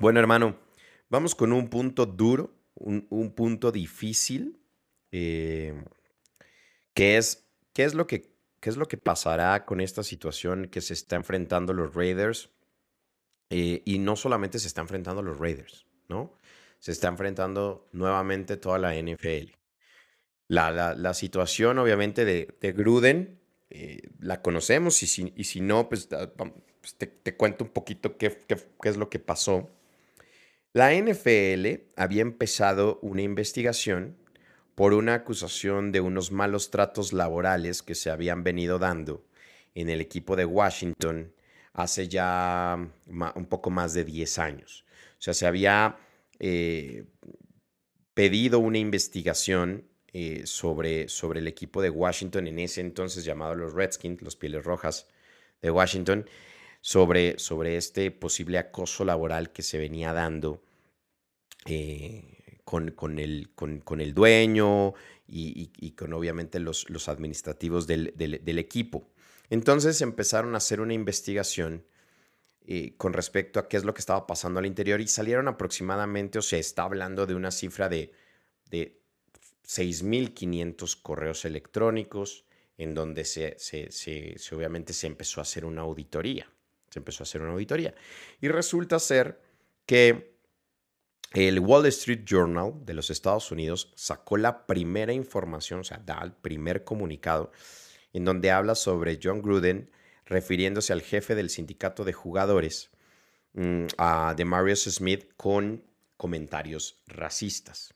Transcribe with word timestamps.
Bueno, 0.00 0.18
hermano, 0.18 0.56
vamos 1.10 1.34
con 1.34 1.52
un 1.52 1.68
punto 1.68 2.06
duro, 2.06 2.54
un, 2.74 3.06
un 3.10 3.32
punto 3.34 3.70
difícil, 3.70 4.58
eh, 5.12 5.84
que 6.94 7.18
es, 7.18 7.46
¿qué 7.74 7.84
es, 7.84 7.92
lo 7.92 8.06
que, 8.06 8.32
¿qué 8.60 8.70
es 8.70 8.78
lo 8.78 8.88
que 8.88 8.96
pasará 8.96 9.66
con 9.66 9.82
esta 9.82 10.02
situación 10.02 10.68
que 10.68 10.80
se 10.80 10.94
está 10.94 11.16
enfrentando 11.16 11.74
los 11.74 11.94
Raiders? 11.94 12.48
Eh, 13.50 13.82
y 13.84 13.98
no 13.98 14.16
solamente 14.16 14.58
se 14.58 14.68
está 14.68 14.80
enfrentando 14.80 15.20
los 15.20 15.38
Raiders, 15.38 15.84
¿no? 16.08 16.32
Se 16.78 16.92
está 16.92 17.08
enfrentando 17.08 17.86
nuevamente 17.92 18.56
toda 18.56 18.78
la 18.78 18.94
NFL. 18.94 19.52
La, 20.48 20.70
la, 20.70 20.94
la 20.94 21.12
situación, 21.12 21.78
obviamente, 21.78 22.24
de, 22.24 22.56
de 22.58 22.72
Gruden, 22.72 23.38
eh, 23.68 24.00
la 24.18 24.40
conocemos 24.40 25.02
y 25.02 25.06
si, 25.06 25.30
y 25.36 25.44
si 25.44 25.60
no, 25.60 25.90
pues, 25.90 26.08
ah, 26.12 26.32
pues 26.80 26.94
te, 26.96 27.06
te, 27.06 27.36
cuento 27.36 27.64
un 27.64 27.70
poquito 27.70 28.16
qué, 28.16 28.30
qué, 28.48 28.56
qué 28.56 28.88
es 28.88 28.96
lo 28.96 29.10
que 29.10 29.18
pasó. 29.18 29.70
La 30.72 30.94
NFL 30.94 31.82
había 31.96 32.22
empezado 32.22 33.00
una 33.02 33.22
investigación 33.22 34.16
por 34.76 34.94
una 34.94 35.14
acusación 35.14 35.90
de 35.90 36.00
unos 36.00 36.30
malos 36.30 36.70
tratos 36.70 37.12
laborales 37.12 37.82
que 37.82 37.96
se 37.96 38.08
habían 38.08 38.44
venido 38.44 38.78
dando 38.78 39.24
en 39.74 39.88
el 39.88 40.00
equipo 40.00 40.36
de 40.36 40.44
Washington 40.44 41.32
hace 41.72 42.08
ya 42.08 42.78
un 43.08 43.46
poco 43.46 43.70
más 43.70 43.94
de 43.94 44.04
10 44.04 44.38
años. 44.38 44.84
O 45.18 45.22
sea, 45.22 45.34
se 45.34 45.46
había 45.46 45.98
eh, 46.38 47.04
pedido 48.14 48.60
una 48.60 48.78
investigación 48.78 49.84
eh, 50.12 50.42
sobre, 50.46 51.08
sobre 51.08 51.40
el 51.40 51.48
equipo 51.48 51.82
de 51.82 51.90
Washington 51.90 52.46
en 52.46 52.60
ese 52.60 52.80
entonces 52.80 53.24
llamado 53.24 53.56
los 53.56 53.74
Redskins, 53.74 54.22
los 54.22 54.36
Pieles 54.36 54.64
Rojas 54.64 55.08
de 55.62 55.70
Washington, 55.70 56.26
sobre, 56.80 57.38
sobre 57.38 57.76
este 57.76 58.10
posible 58.10 58.58
acoso 58.58 59.04
laboral 59.04 59.52
que 59.52 59.62
se 59.62 59.78
venía 59.78 60.12
dando 60.12 60.62
eh, 61.66 62.60
con, 62.64 62.92
con, 62.92 63.18
el, 63.18 63.50
con, 63.54 63.80
con, 63.80 64.00
el, 64.00 64.14
dueño 64.14 64.94
y, 65.26 65.70
y, 65.76 65.90
con 65.92 66.12
obviamente 66.12 66.58
los, 66.58 66.88
los 66.88 67.08
administrativos 67.08 67.86
del, 67.86 68.14
del, 68.16 68.58
equipo. 68.58 69.10
Entonces 69.50 70.00
empezaron 70.00 70.54
a 70.54 70.58
hacer 70.58 70.80
una 70.80 70.94
investigación 70.94 71.84
eh, 72.66 72.94
con 72.96 73.12
respecto 73.12 73.58
a 73.58 73.68
qué 73.68 73.76
es 73.76 73.84
lo 73.84 73.92
que 73.92 74.00
estaba 74.00 74.26
pasando 74.26 74.60
al 74.60 74.66
interior 74.66 75.00
y 75.00 75.08
salieron 75.08 75.48
aproximadamente, 75.48 76.38
o 76.38 76.42
sea, 76.42 76.58
está 76.58 76.84
hablando 76.84 77.26
de 77.26 77.34
una 77.34 77.50
cifra 77.50 77.88
de, 77.88 78.12
de 78.70 79.00
6.500 79.66 81.02
correos 81.02 81.44
electrónicos 81.44 82.44
en 82.78 82.94
donde 82.94 83.24
se, 83.24 83.58
se, 83.58 83.90
se, 83.90 84.36
obviamente 84.54 84.92
se 84.92 85.06
empezó 85.06 85.40
a 85.40 85.42
hacer 85.42 85.64
una 85.64 85.82
auditoría. 85.82 86.50
Se 86.90 86.98
empezó 86.98 87.22
a 87.22 87.24
hacer 87.24 87.42
una 87.42 87.52
auditoría. 87.52 87.94
Y 88.40 88.48
resulta 88.48 88.98
ser 88.98 89.40
que 89.86 90.34
el 91.32 91.60
Wall 91.60 91.86
Street 91.86 92.24
Journal 92.24 92.74
de 92.84 92.94
los 92.94 93.10
Estados 93.10 93.52
Unidos 93.52 93.92
sacó 93.94 94.36
la 94.36 94.66
primera 94.66 95.12
información, 95.12 95.80
o 95.80 95.84
sea, 95.84 96.02
da 96.04 96.20
el 96.22 96.32
primer 96.32 96.82
comunicado 96.82 97.52
en 98.12 98.24
donde 98.24 98.50
habla 98.50 98.74
sobre 98.74 99.20
John 99.22 99.40
Gruden 99.40 99.90
refiriéndose 100.26 100.92
al 100.92 101.02
jefe 101.02 101.34
del 101.34 101.50
sindicato 101.50 102.04
de 102.04 102.12
jugadores, 102.12 102.90
mmm, 103.52 103.86
a 103.98 104.34
Demarius 104.36 104.84
Smith, 104.84 105.30
con 105.36 105.84
comentarios 106.16 107.00
racistas. 107.06 107.94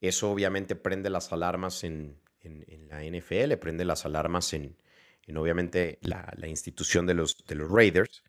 Eso 0.00 0.30
obviamente 0.30 0.76
prende 0.76 1.10
las 1.10 1.32
alarmas 1.32 1.84
en, 1.84 2.16
en, 2.40 2.64
en 2.68 2.88
la 2.88 3.02
NFL, 3.02 3.54
prende 3.58 3.84
las 3.84 4.04
alarmas 4.04 4.52
en, 4.52 4.76
en 5.30 5.36
obviamente 5.36 5.98
la, 6.02 6.32
la, 6.36 6.46
institución 6.46 7.06
de 7.06 7.14
los, 7.14 7.36
de 7.46 7.54
los 7.54 7.70
Raiders. 7.70 8.22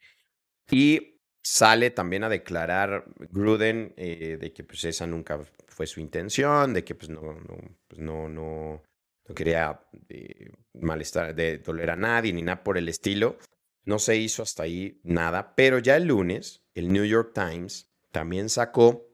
Y 0.69 1.19
sale 1.43 1.89
también 1.91 2.23
a 2.23 2.29
declarar 2.29 3.05
Gruden 3.31 3.93
eh, 3.97 4.37
de 4.39 4.53
que 4.53 4.63
pues 4.63 4.83
esa 4.85 5.07
nunca 5.07 5.39
fue 5.67 5.87
su 5.87 5.99
intención, 5.99 6.73
de 6.73 6.83
que 6.83 6.95
pues 6.95 7.09
no, 7.09 7.21
no, 7.21 7.57
pues 7.87 7.99
no, 7.99 8.29
no, 8.29 8.81
no 9.27 9.35
quería 9.35 9.81
eh, 10.09 10.51
malestar, 10.73 11.35
de 11.35 11.57
doler 11.57 11.89
a 11.89 11.95
nadie 11.95 12.31
ni 12.33 12.41
nada 12.41 12.63
por 12.63 12.77
el 12.77 12.87
estilo. 12.87 13.37
No 13.83 13.97
se 13.97 14.15
hizo 14.15 14.43
hasta 14.43 14.63
ahí 14.63 15.01
nada, 15.03 15.55
pero 15.55 15.79
ya 15.79 15.97
el 15.97 16.05
lunes 16.05 16.63
el 16.75 16.93
New 16.93 17.05
York 17.05 17.31
Times 17.33 17.91
también 18.11 18.49
sacó 18.49 19.07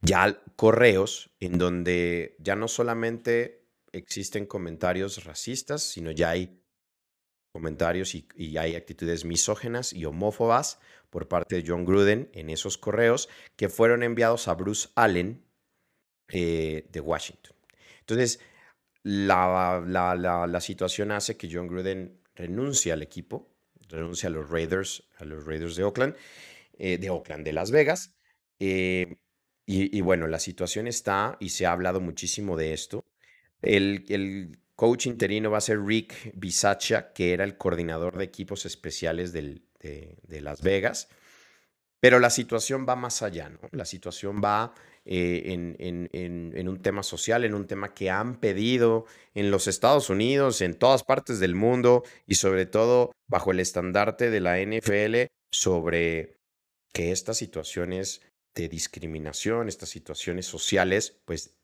ya 0.00 0.40
correos 0.56 1.30
en 1.40 1.58
donde 1.58 2.36
ya 2.38 2.56
no 2.56 2.68
solamente 2.68 3.57
existen 3.98 4.46
comentarios 4.46 5.24
racistas, 5.24 5.82
sino 5.82 6.10
ya 6.10 6.30
hay 6.30 6.62
comentarios 7.52 8.14
y, 8.14 8.56
hay 8.58 8.76
actitudes 8.76 9.24
misógenas 9.24 9.92
y 9.92 10.04
homófobas 10.04 10.78
por 11.10 11.28
parte 11.28 11.56
de 11.56 11.64
John 11.66 11.84
Gruden 11.84 12.30
en 12.32 12.50
esos 12.50 12.78
correos 12.78 13.28
que 13.56 13.68
fueron 13.68 14.02
enviados 14.02 14.48
a 14.48 14.54
Bruce 14.54 14.88
Allen 14.94 15.44
eh, 16.28 16.86
de 16.90 17.00
Washington. 17.00 17.56
Entonces, 18.00 18.40
la, 19.02 19.82
la, 19.86 20.46
la, 20.46 20.60
situación 20.60 21.12
hace 21.12 21.36
que 21.36 21.48
John 21.50 21.66
Gruden 21.68 22.20
renuncie 22.34 22.92
al 22.92 23.02
equipo, 23.02 23.48
renuncia 23.88 24.28
a 24.28 24.32
los 24.32 24.50
Raiders, 24.50 25.08
a 25.16 25.24
los 25.24 25.44
Raiders 25.46 25.76
de 25.76 25.84
Oakland, 25.84 26.14
eh, 26.78 26.98
de 26.98 27.10
Oakland, 27.10 27.44
de 27.44 27.52
Las 27.52 27.70
Vegas. 27.70 28.14
Eh, 28.60 29.16
y, 29.70 30.00
bueno, 30.00 30.28
la 30.28 30.38
situación 30.38 30.86
está, 30.86 31.36
y 31.40 31.50
se 31.50 31.66
ha 31.66 31.72
hablado 31.72 32.00
muchísimo 32.00 32.56
de 32.56 32.72
esto. 32.72 33.04
El, 33.62 34.04
el 34.08 34.58
coach 34.76 35.06
interino 35.06 35.50
va 35.50 35.58
a 35.58 35.62
ser 35.62 35.84
Rick 35.84 36.32
Bisaccia, 36.34 37.12
que 37.12 37.32
era 37.32 37.44
el 37.44 37.56
coordinador 37.56 38.16
de 38.16 38.24
equipos 38.24 38.66
especiales 38.66 39.32
de, 39.32 39.62
de 39.80 40.40
Las 40.40 40.62
Vegas. 40.62 41.08
Pero 42.00 42.20
la 42.20 42.30
situación 42.30 42.86
va 42.88 42.94
más 42.94 43.22
allá, 43.22 43.48
¿no? 43.48 43.58
La 43.72 43.84
situación 43.84 44.40
va 44.42 44.72
eh, 45.04 45.52
en, 45.52 45.74
en, 45.78 46.10
en, 46.12 46.52
en, 46.54 46.68
un 46.68 46.80
tema 46.80 47.02
social, 47.02 47.44
en 47.44 47.54
un 47.54 47.66
tema 47.66 47.94
que 47.94 48.10
han 48.10 48.38
pedido 48.38 49.06
en 49.34 49.50
los 49.50 49.66
Estados 49.66 50.10
Unidos, 50.10 50.60
en 50.60 50.74
todas 50.74 51.02
partes 51.02 51.40
del 51.40 51.54
mundo 51.54 52.04
y 52.26 52.36
sobre 52.36 52.66
todo 52.66 53.12
bajo 53.26 53.50
el 53.50 53.58
estandarte 53.58 54.30
de 54.30 54.40
la 54.40 54.60
NFL 54.60 55.32
sobre 55.50 56.36
que 56.92 57.10
estas 57.10 57.38
situaciones 57.38 58.20
de 58.54 58.68
discriminación, 58.68 59.68
estas 59.68 59.88
situaciones 59.88 60.46
sociales, 60.46 61.18
pues 61.24 61.57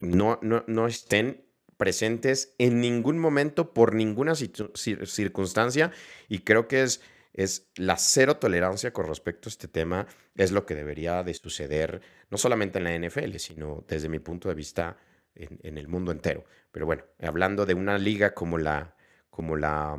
no, 0.00 0.38
no, 0.42 0.64
no 0.66 0.86
estén 0.86 1.44
presentes 1.76 2.54
en 2.58 2.80
ningún 2.80 3.18
momento 3.18 3.72
por 3.72 3.94
ninguna 3.94 4.34
circunstancia 4.34 5.92
y 6.28 6.40
creo 6.40 6.66
que 6.66 6.82
es 6.82 7.00
es 7.38 7.70
la 7.76 7.96
cero 7.96 8.38
tolerancia 8.38 8.92
con 8.92 9.06
respecto 9.06 9.48
a 9.48 9.50
este 9.50 9.68
tema, 9.68 10.08
es 10.34 10.50
lo 10.50 10.66
que 10.66 10.74
debería 10.74 11.22
de 11.22 11.34
suceder, 11.34 12.00
no 12.30 12.36
solamente 12.36 12.78
en 12.78 12.84
la 12.84 12.98
NFL, 12.98 13.36
sino 13.36 13.84
desde 13.86 14.08
mi 14.08 14.18
punto 14.18 14.48
de 14.48 14.56
vista 14.56 14.96
en, 15.36 15.78
el 15.78 15.86
mundo 15.86 16.10
entero. 16.10 16.44
Pero 16.72 16.86
bueno, 16.86 17.04
hablando 17.20 17.64
de 17.64 17.74
una 17.74 17.96
liga 17.96 18.34
como 18.34 18.58
la, 18.58 18.96
como 19.30 19.54
la, 19.54 19.96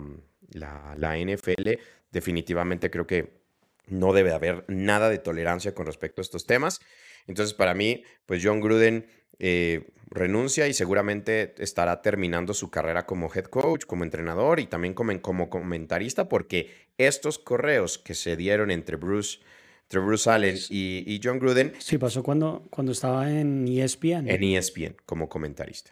la 0.52 1.18
NFL, 1.18 1.80
definitivamente 2.12 2.92
creo 2.92 3.08
que 3.08 3.40
no 3.88 4.12
debe 4.12 4.34
haber 4.34 4.66
nada 4.68 5.10
de 5.10 5.20
tolerancia 5.20 5.74
con 5.74 5.86
respecto 5.86 6.20
a 6.20 6.24
estos 6.24 6.46
temas. 6.46 6.82
Entonces, 7.26 7.54
para 7.54 7.74
mí, 7.74 8.04
pues 8.26 8.42
John 8.44 8.60
Gruden 8.60 9.08
eh, 9.40 9.88
renuncia 10.10 10.68
y 10.68 10.74
seguramente 10.74 11.56
estará 11.60 12.02
terminando 12.02 12.54
su 12.54 12.70
carrera 12.70 13.06
como 13.06 13.32
head 13.34 13.46
coach, 13.46 13.86
como 13.86 14.04
entrenador 14.04 14.60
y 14.60 14.68
también 14.68 14.94
como, 14.94 15.22
como 15.22 15.50
comentarista, 15.50 16.28
porque 16.28 16.72
estos 16.98 17.40
correos 17.40 17.98
que 17.98 18.14
se 18.14 18.36
dieron 18.36 18.72
entre 18.72 18.98
Bruce, 18.98 19.40
entre 19.84 20.00
Bruce 20.00 20.30
Allen 20.30 20.58
y, 20.70 21.04
y, 21.06 21.22
John 21.24 21.40
Gruden. 21.40 21.74
Sí, 21.80 21.98
pasó 21.98 22.24
cuando, 22.24 22.64
cuando 22.70 22.92
estaba 22.92 23.30
en 23.32 23.68
ESPN. 23.68 24.30
En 24.30 24.44
ESPN, 24.44 24.96
como 25.06 25.30
comentarista. 25.30 25.92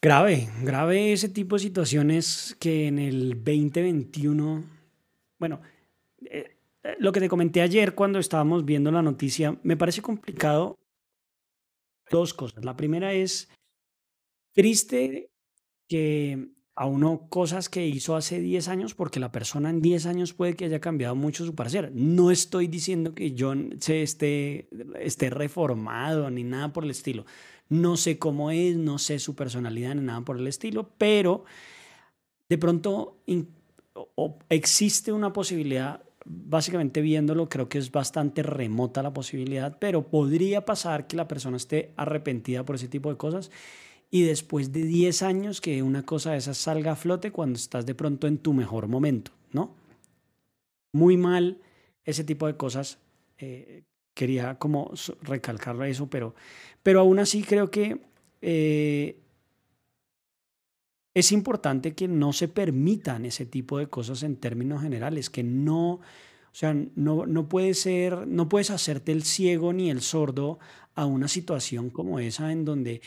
Grave, 0.00 0.48
grave 0.62 1.12
ese 1.12 1.28
tipo 1.28 1.56
de 1.56 1.62
situaciones 1.62 2.56
que 2.60 2.86
en 2.86 2.98
el 2.98 3.30
2021, 3.42 4.64
bueno, 5.38 5.60
eh, 6.26 6.56
lo 6.98 7.10
que 7.10 7.20
te 7.20 7.28
comenté 7.28 7.60
ayer 7.60 7.94
cuando 7.94 8.20
estábamos 8.20 8.64
viendo 8.64 8.92
la 8.92 9.02
noticia, 9.02 9.58
me 9.64 9.76
parece 9.76 10.02
complicado 10.02 10.78
dos 12.10 12.34
cosas. 12.34 12.64
La 12.64 12.76
primera 12.76 13.12
es 13.12 13.48
triste 14.52 15.30
que 15.88 16.48
a 16.74 16.86
uno 16.86 17.28
cosas 17.30 17.70
que 17.70 17.86
hizo 17.86 18.16
hace 18.16 18.38
10 18.38 18.68
años, 18.68 18.94
porque 18.94 19.18
la 19.18 19.32
persona 19.32 19.70
en 19.70 19.80
10 19.80 20.06
años 20.06 20.34
puede 20.34 20.54
que 20.54 20.66
haya 20.66 20.78
cambiado 20.78 21.14
mucho 21.14 21.46
su 21.46 21.54
parecer. 21.54 21.90
No 21.94 22.30
estoy 22.30 22.68
diciendo 22.68 23.14
que 23.14 23.34
John 23.36 23.76
se 23.80 24.02
esté, 24.02 24.68
esté 25.00 25.30
reformado 25.30 26.30
ni 26.30 26.44
nada 26.44 26.74
por 26.74 26.84
el 26.84 26.90
estilo. 26.90 27.24
No 27.70 27.96
sé 27.96 28.18
cómo 28.18 28.50
es, 28.50 28.76
no 28.76 28.98
sé 28.98 29.18
su 29.18 29.34
personalidad 29.34 29.94
ni 29.94 30.02
nada 30.02 30.20
por 30.20 30.38
el 30.38 30.46
estilo, 30.46 30.90
pero 30.98 31.44
de 32.48 32.58
pronto 32.58 33.22
existe 34.50 35.12
una 35.12 35.32
posibilidad 35.32 36.05
básicamente 36.28 37.00
viéndolo, 37.00 37.48
creo 37.48 37.68
que 37.68 37.78
es 37.78 37.92
bastante 37.92 38.42
remota 38.42 39.02
la 39.02 39.12
posibilidad, 39.12 39.78
pero 39.78 40.08
podría 40.08 40.64
pasar 40.64 41.06
que 41.06 41.16
la 41.16 41.28
persona 41.28 41.56
esté 41.56 41.92
arrepentida 41.96 42.64
por 42.64 42.76
ese 42.76 42.88
tipo 42.88 43.10
de 43.10 43.16
cosas 43.16 43.50
y 44.10 44.22
después 44.22 44.72
de 44.72 44.82
10 44.82 45.22
años 45.22 45.60
que 45.60 45.82
una 45.82 46.04
cosa 46.04 46.32
de 46.32 46.38
esas 46.38 46.58
salga 46.58 46.92
a 46.92 46.96
flote 46.96 47.30
cuando 47.30 47.56
estás 47.56 47.86
de 47.86 47.94
pronto 47.94 48.26
en 48.26 48.38
tu 48.38 48.52
mejor 48.52 48.88
momento, 48.88 49.32
¿no? 49.52 49.74
Muy 50.92 51.16
mal 51.16 51.58
ese 52.04 52.24
tipo 52.24 52.46
de 52.46 52.56
cosas. 52.56 52.98
Eh, 53.38 53.82
quería 54.14 54.58
como 54.58 54.92
recalcar 55.22 55.80
eso, 55.84 56.08
pero, 56.08 56.34
pero 56.82 57.00
aún 57.00 57.18
así 57.18 57.42
creo 57.42 57.70
que 57.70 58.00
eh, 58.40 59.20
es 61.16 61.32
importante 61.32 61.94
que 61.94 62.08
no 62.08 62.34
se 62.34 62.46
permitan 62.46 63.24
ese 63.24 63.46
tipo 63.46 63.78
de 63.78 63.86
cosas 63.86 64.22
en 64.22 64.36
términos 64.36 64.82
generales, 64.82 65.30
que 65.30 65.42
no, 65.42 65.92
o 65.92 66.00
sea, 66.52 66.76
no, 66.94 67.24
no 67.24 67.48
puede 67.48 67.72
ser, 67.72 68.28
no 68.28 68.50
puedes 68.50 68.68
hacerte 68.68 69.12
el 69.12 69.22
ciego 69.22 69.72
ni 69.72 69.88
el 69.88 70.02
sordo 70.02 70.58
a 70.94 71.06
una 71.06 71.26
situación 71.26 71.88
como 71.88 72.18
esa 72.18 72.52
en 72.52 72.66
donde 72.66 73.00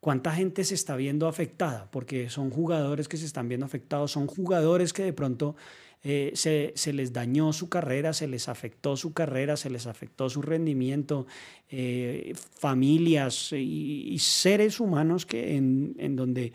cuánta 0.00 0.32
gente 0.32 0.64
se 0.64 0.74
está 0.74 0.96
viendo 0.96 1.28
afectada, 1.28 1.90
porque 1.90 2.30
son 2.30 2.48
jugadores 2.48 3.08
que 3.08 3.18
se 3.18 3.26
están 3.26 3.46
viendo 3.46 3.66
afectados, 3.66 4.12
son 4.12 4.26
jugadores 4.26 4.94
que 4.94 5.02
de 5.02 5.12
pronto 5.12 5.54
eh, 6.02 6.32
se, 6.32 6.92
les 6.94 7.12
dañó 7.12 7.52
su 7.52 7.68
carrera, 7.68 8.14
se 8.14 8.26
les 8.26 8.48
afectó 8.48 8.96
su 8.96 9.12
carrera, 9.12 9.58
se 9.58 9.68
les 9.68 9.86
afectó 9.86 10.30
su 10.30 10.40
rendimiento, 10.40 11.26
eh, 11.68 12.32
familias 12.58 13.52
y, 13.52 14.18
seres 14.18 14.80
humanos 14.80 15.26
que 15.26 15.58
en, 15.58 15.94
en 15.98 16.16
donde, 16.16 16.54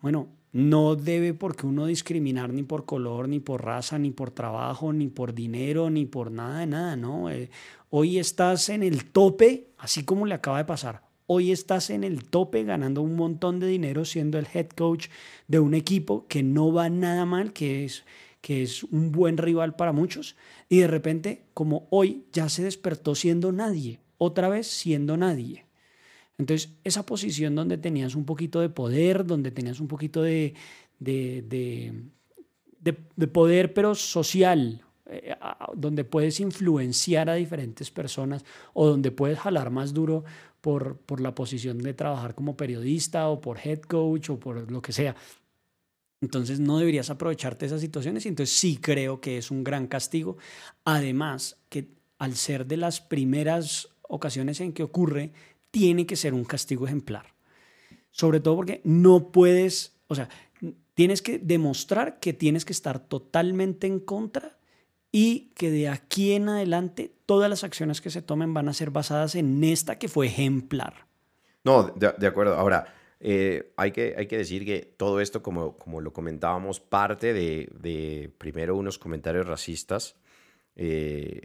bueno, 0.00 0.28
no 0.54 0.94
debe 0.94 1.34
porque 1.34 1.66
uno 1.66 1.84
discriminar 1.84 2.52
ni 2.52 2.62
por 2.62 2.86
color, 2.86 3.28
ni 3.28 3.40
por 3.40 3.64
raza, 3.64 3.98
ni 3.98 4.12
por 4.12 4.30
trabajo, 4.30 4.92
ni 4.92 5.08
por 5.08 5.34
dinero, 5.34 5.90
ni 5.90 6.06
por 6.06 6.30
nada 6.30 6.60
de 6.60 6.66
nada, 6.68 6.94
¿no? 6.94 7.28
Eh, 7.28 7.50
hoy 7.90 8.18
estás 8.18 8.68
en 8.68 8.84
el 8.84 9.04
tope, 9.04 9.66
así 9.78 10.04
como 10.04 10.26
le 10.26 10.34
acaba 10.34 10.58
de 10.58 10.64
pasar. 10.64 11.02
Hoy 11.26 11.50
estás 11.50 11.90
en 11.90 12.04
el 12.04 12.22
tope 12.22 12.62
ganando 12.62 13.02
un 13.02 13.16
montón 13.16 13.58
de 13.58 13.66
dinero 13.66 14.04
siendo 14.04 14.38
el 14.38 14.46
head 14.54 14.68
coach 14.68 15.08
de 15.48 15.58
un 15.58 15.74
equipo 15.74 16.28
que 16.28 16.44
no 16.44 16.72
va 16.72 16.88
nada 16.88 17.24
mal, 17.24 17.52
que 17.52 17.84
es, 17.84 18.04
que 18.40 18.62
es 18.62 18.84
un 18.84 19.10
buen 19.10 19.38
rival 19.38 19.74
para 19.74 19.90
muchos. 19.90 20.36
Y 20.68 20.78
de 20.78 20.86
repente, 20.86 21.46
como 21.52 21.88
hoy 21.90 22.26
ya 22.32 22.48
se 22.48 22.62
despertó 22.62 23.16
siendo 23.16 23.50
nadie, 23.50 23.98
otra 24.18 24.48
vez 24.48 24.68
siendo 24.68 25.16
nadie. 25.16 25.63
Entonces, 26.38 26.74
esa 26.82 27.06
posición 27.06 27.54
donde 27.54 27.78
tenías 27.78 28.14
un 28.14 28.24
poquito 28.24 28.60
de 28.60 28.68
poder, 28.68 29.24
donde 29.24 29.50
tenías 29.50 29.80
un 29.80 29.88
poquito 29.88 30.22
de, 30.22 30.54
de, 30.98 31.92
poder, 33.32 33.72
pero 33.72 33.94
social, 33.94 34.82
eh, 35.06 35.36
donde 35.74 36.04
puedes 36.04 36.40
influenciar 36.40 37.30
a 37.30 37.34
diferentes 37.34 37.90
personas 37.90 38.44
o 38.72 38.86
donde 38.88 39.12
puedes 39.12 39.38
jalar 39.38 39.70
más 39.70 39.94
duro 39.94 40.24
por, 40.60 40.96
por 40.96 41.20
la 41.20 41.34
posición 41.34 41.78
de 41.78 41.94
trabajar 41.94 42.34
como 42.34 42.56
periodista 42.56 43.28
o 43.28 43.40
por 43.40 43.58
head 43.58 43.80
coach 43.82 44.30
o 44.30 44.40
por 44.40 44.70
lo 44.70 44.82
que 44.82 44.92
sea. 44.92 45.14
Entonces 46.20 46.58
no 46.58 46.78
deberías 46.78 47.10
aprovecharte 47.10 47.66
esas 47.66 47.82
situaciones 47.82 48.24
y 48.24 48.28
entonces 48.28 48.56
sí 48.56 48.78
creo 48.78 49.20
que 49.20 49.36
es 49.36 49.50
un 49.50 49.62
gran 49.62 49.86
castigo. 49.86 50.38
Además 50.84 51.58
que 51.68 51.88
al 52.18 52.34
ser 52.34 52.66
de 52.66 52.78
las 52.78 53.02
primeras 53.02 53.90
ocasiones 54.08 54.60
en 54.60 54.72
que 54.72 54.82
ocurre, 54.82 55.32
tiene 55.74 56.06
que 56.06 56.14
ser 56.14 56.34
un 56.34 56.44
castigo 56.44 56.86
ejemplar. 56.86 57.34
Sobre 58.12 58.38
todo 58.38 58.54
porque 58.54 58.80
no 58.84 59.32
puedes, 59.32 59.98
o 60.06 60.14
sea, 60.14 60.28
tienes 60.94 61.20
que 61.20 61.40
demostrar 61.40 62.20
que 62.20 62.32
tienes 62.32 62.64
que 62.64 62.72
estar 62.72 63.00
totalmente 63.00 63.88
en 63.88 63.98
contra 63.98 64.56
y 65.10 65.50
que 65.56 65.72
de 65.72 65.88
aquí 65.88 66.30
en 66.30 66.48
adelante 66.48 67.12
todas 67.26 67.50
las 67.50 67.64
acciones 67.64 68.00
que 68.00 68.10
se 68.10 68.22
tomen 68.22 68.54
van 68.54 68.68
a 68.68 68.72
ser 68.72 68.92
basadas 68.92 69.34
en 69.34 69.64
esta 69.64 69.98
que 69.98 70.06
fue 70.06 70.28
ejemplar. 70.28 71.08
No, 71.64 71.92
de, 71.96 72.24
acuerdo. 72.24 72.54
Ahora, 72.54 72.94
eh, 73.18 73.72
hay, 73.76 73.90
que, 73.90 74.14
hay 74.16 74.28
que 74.28 74.38
decir 74.38 74.64
que 74.64 74.94
todo 74.96 75.20
esto, 75.20 75.42
como, 75.42 75.76
como 75.76 76.00
lo 76.00 76.12
comentábamos, 76.12 76.78
parte 76.78 77.32
de, 77.32 78.32
primero 78.38 78.76
unos 78.76 79.00
comentarios 79.00 79.48
racistas 79.48 80.14
eh, 80.76 81.40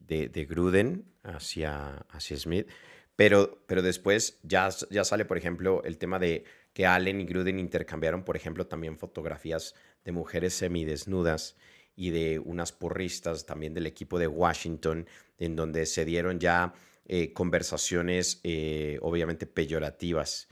de, 0.00 0.28
de, 0.28 0.44
Gruden 0.44 1.04
hacia, 1.22 1.98
hacia 2.10 2.36
Smith, 2.36 2.66
pero, 3.16 3.62
pero 3.66 3.82
después 3.82 4.38
ya, 4.42 4.68
ya 4.90 5.04
sale, 5.04 5.24
por 5.24 5.38
ejemplo, 5.38 5.82
el 5.84 5.98
tema 5.98 6.18
de 6.18 6.44
que 6.72 6.86
Allen 6.86 7.20
y 7.20 7.24
Gruden 7.24 7.58
intercambiaron, 7.60 8.24
por 8.24 8.36
ejemplo, 8.36 8.66
también 8.66 8.98
fotografías 8.98 9.74
de 10.04 10.12
mujeres 10.12 10.54
semidesnudas 10.54 11.56
y 11.96 12.10
de 12.10 12.40
unas 12.40 12.72
porristas 12.72 13.46
también 13.46 13.74
del 13.74 13.86
equipo 13.86 14.18
de 14.18 14.26
Washington, 14.26 15.06
en 15.38 15.56
donde 15.56 15.86
se 15.86 16.04
dieron 16.04 16.40
ya 16.40 16.74
eh, 17.06 17.32
conversaciones 17.32 18.40
eh, 18.42 18.98
obviamente 19.02 19.46
peyorativas. 19.46 20.48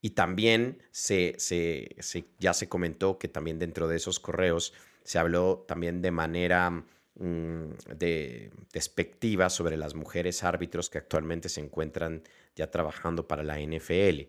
Y 0.00 0.10
también 0.10 0.82
se, 0.90 1.34
se, 1.38 1.96
ya 2.38 2.54
se 2.54 2.68
comentó 2.68 3.18
que 3.18 3.28
también 3.28 3.58
dentro 3.58 3.88
de 3.88 3.96
esos 3.96 4.20
correos 4.20 4.72
se 5.04 5.18
habló 5.18 5.64
también 5.68 6.00
de 6.02 6.10
manera 6.10 6.84
de 7.18 8.50
despectiva 8.72 9.48
sobre 9.48 9.76
las 9.76 9.94
mujeres 9.94 10.44
árbitros 10.44 10.90
que 10.90 10.98
actualmente 10.98 11.48
se 11.48 11.60
encuentran 11.60 12.22
ya 12.54 12.70
trabajando 12.70 13.26
para 13.26 13.42
la 13.42 13.58
NFL. 13.58 14.28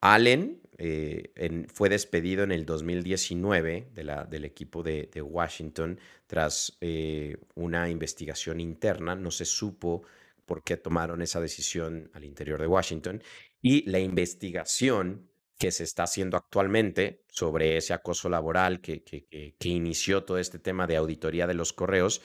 Allen 0.00 0.60
eh, 0.78 1.66
fue 1.72 1.88
despedido 1.88 2.44
en 2.44 2.52
el 2.52 2.66
2019 2.66 3.88
de 3.94 4.04
la, 4.04 4.24
del 4.24 4.44
equipo 4.44 4.82
de, 4.82 5.08
Washington 5.22 5.98
tras 6.26 6.76
eh, 6.80 7.38
una 7.54 7.88
investigación 7.88 8.60
interna. 8.60 9.14
No 9.14 9.30
se 9.30 9.44
supo 9.44 10.02
por 10.44 10.62
qué 10.62 10.76
tomaron 10.76 11.22
esa 11.22 11.40
decisión 11.40 12.10
al 12.12 12.24
interior 12.24 12.60
de 12.60 12.66
Washington. 12.66 13.22
Y 13.62 13.88
la 13.90 13.98
investigación 13.98 15.28
que 15.58 15.70
se 15.70 15.84
está 15.84 16.04
haciendo 16.04 16.36
actualmente 16.36 17.24
sobre 17.28 17.76
ese 17.76 17.94
acoso 17.94 18.28
laboral 18.28 18.80
que, 18.80 19.02
que, 19.02 19.68
inició 19.68 20.24
todo 20.24 20.38
este 20.38 20.58
tema 20.58 20.86
de 20.86 20.96
auditoría 20.96 21.46
de 21.46 21.54
los 21.54 21.72
correos, 21.72 22.20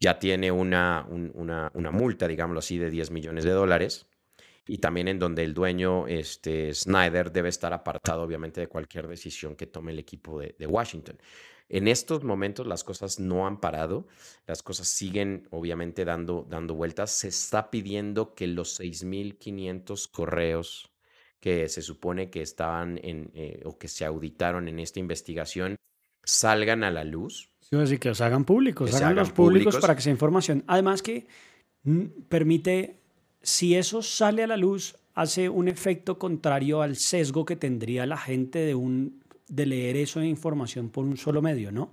ya 0.00 0.18
tiene 0.18 0.50
una, 0.50 1.06
una, 1.08 1.70
una, 1.74 1.90
multa, 1.90 2.26
digámoslo 2.26 2.58
así, 2.58 2.78
de 2.78 2.90
10 2.90 3.10
millones 3.12 3.44
de 3.44 3.50
dólares. 3.50 4.08
Y 4.66 4.78
también 4.78 5.08
en 5.08 5.18
donde 5.18 5.42
el 5.42 5.54
dueño, 5.54 6.06
este, 6.06 6.72
Snyder, 6.72 7.32
debe 7.32 7.48
estar 7.48 7.72
apartado, 7.72 8.22
obviamente, 8.22 8.60
de 8.60 8.68
cualquier 8.68 9.08
decisión 9.08 9.56
que 9.56 9.66
tome 9.66 9.92
el 9.92 9.98
equipo 9.98 10.40
de, 10.40 10.54
de 10.58 10.66
Washington. 10.66 11.18
En 11.68 11.88
estos 11.88 12.22
momentos 12.22 12.66
las 12.66 12.84
cosas 12.84 13.18
no 13.18 13.46
han 13.46 13.58
parado, 13.58 14.06
las 14.46 14.62
cosas 14.62 14.88
siguen 14.88 15.48
obviamente 15.50 16.04
dando, 16.04 16.46
dando 16.48 16.74
vueltas. 16.74 17.12
Se 17.12 17.28
está 17.28 17.70
pidiendo 17.70 18.34
que 18.34 18.46
los 18.46 18.78
6.500 18.78 20.10
correos 20.10 20.91
que 21.42 21.68
se 21.68 21.82
supone 21.82 22.30
que 22.30 22.40
estaban 22.40 23.00
en, 23.02 23.32
eh, 23.34 23.62
o 23.64 23.76
que 23.76 23.88
se 23.88 24.04
auditaron 24.04 24.68
en 24.68 24.78
esta 24.78 25.00
investigación 25.00 25.74
salgan 26.22 26.84
a 26.84 26.90
la 26.92 27.02
luz. 27.02 27.50
Sí, 27.58 27.74
así 27.74 27.98
que 27.98 28.10
los 28.10 28.20
hagan 28.20 28.44
públicos, 28.44 28.94
hagan 28.94 29.16
los 29.16 29.32
públicos, 29.32 29.76
para 29.78 29.96
que 29.96 30.02
sea 30.02 30.12
información. 30.12 30.62
Además 30.68 31.02
que 31.02 31.26
mm, 31.82 32.04
permite, 32.28 33.00
si 33.42 33.74
eso 33.74 34.02
sale 34.02 34.44
a 34.44 34.46
la 34.46 34.56
luz, 34.56 34.94
hace 35.14 35.48
un 35.48 35.66
efecto 35.66 36.16
contrario 36.16 36.80
al 36.80 36.94
sesgo 36.94 37.44
que 37.44 37.56
tendría 37.56 38.06
la 38.06 38.18
gente 38.18 38.60
de, 38.60 38.76
un, 38.76 39.20
de 39.48 39.66
leer 39.66 39.96
eso 39.96 40.20
de 40.20 40.28
información 40.28 40.90
por 40.90 41.04
un 41.04 41.16
solo 41.16 41.42
medio, 41.42 41.72
¿no? 41.72 41.92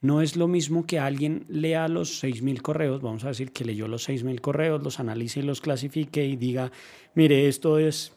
No 0.00 0.22
es 0.22 0.36
lo 0.36 0.46
mismo 0.46 0.86
que 0.86 1.00
alguien 1.00 1.46
lea 1.48 1.88
los 1.88 2.22
6.000 2.22 2.62
correos, 2.62 3.02
vamos 3.02 3.24
a 3.24 3.28
decir 3.28 3.50
que 3.50 3.64
leyó 3.64 3.88
los 3.88 4.08
6.000 4.08 4.40
correos, 4.40 4.84
los 4.84 5.00
analice 5.00 5.40
y 5.40 5.42
los 5.42 5.60
clasifique 5.60 6.24
y 6.24 6.36
diga, 6.36 6.70
mire, 7.14 7.48
esto 7.48 7.80
es 7.80 8.12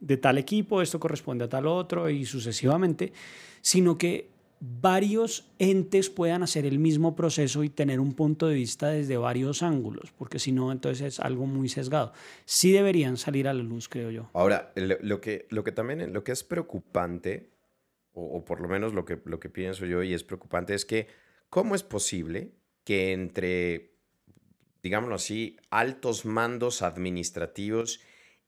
de 0.00 0.16
tal 0.16 0.38
equipo, 0.38 0.82
esto 0.82 1.00
corresponde 1.00 1.44
a 1.44 1.48
tal 1.48 1.66
otro 1.66 2.08
y 2.08 2.24
sucesivamente, 2.24 3.12
sino 3.60 3.98
que 3.98 4.28
varios 4.60 5.50
entes 5.58 6.10
puedan 6.10 6.42
hacer 6.42 6.66
el 6.66 6.78
mismo 6.78 7.14
proceso 7.14 7.62
y 7.62 7.70
tener 7.70 8.00
un 8.00 8.14
punto 8.14 8.48
de 8.48 8.54
vista 8.54 8.88
desde 8.88 9.16
varios 9.16 9.62
ángulos, 9.62 10.12
porque 10.12 10.38
si 10.38 10.52
no, 10.52 10.72
entonces 10.72 11.14
es 11.14 11.20
algo 11.20 11.46
muy 11.46 11.68
sesgado. 11.68 12.12
Sí 12.44 12.72
deberían 12.72 13.16
salir 13.16 13.46
a 13.48 13.54
la 13.54 13.62
luz, 13.62 13.88
creo 13.88 14.10
yo. 14.10 14.30
Ahora, 14.32 14.72
lo 14.74 15.20
que, 15.20 15.46
lo 15.50 15.62
que 15.62 15.72
también 15.72 16.12
lo 16.12 16.24
que 16.24 16.32
es 16.32 16.42
preocupante, 16.42 17.50
o, 18.12 18.44
por 18.44 18.60
lo 18.60 18.68
menos 18.68 18.94
lo 18.94 19.04
que, 19.04 19.20
lo 19.24 19.38
que 19.38 19.48
pienso 19.48 19.86
yo 19.86 20.02
y 20.02 20.12
es 20.12 20.24
preocupante, 20.24 20.74
es 20.74 20.84
que 20.84 21.06
¿cómo 21.50 21.74
es 21.74 21.84
posible 21.84 22.52
que 22.82 23.12
entre, 23.12 23.92
digámoslo 24.82 25.14
así, 25.14 25.56
altos 25.70 26.24
mandos 26.24 26.82
administrativos 26.82 28.00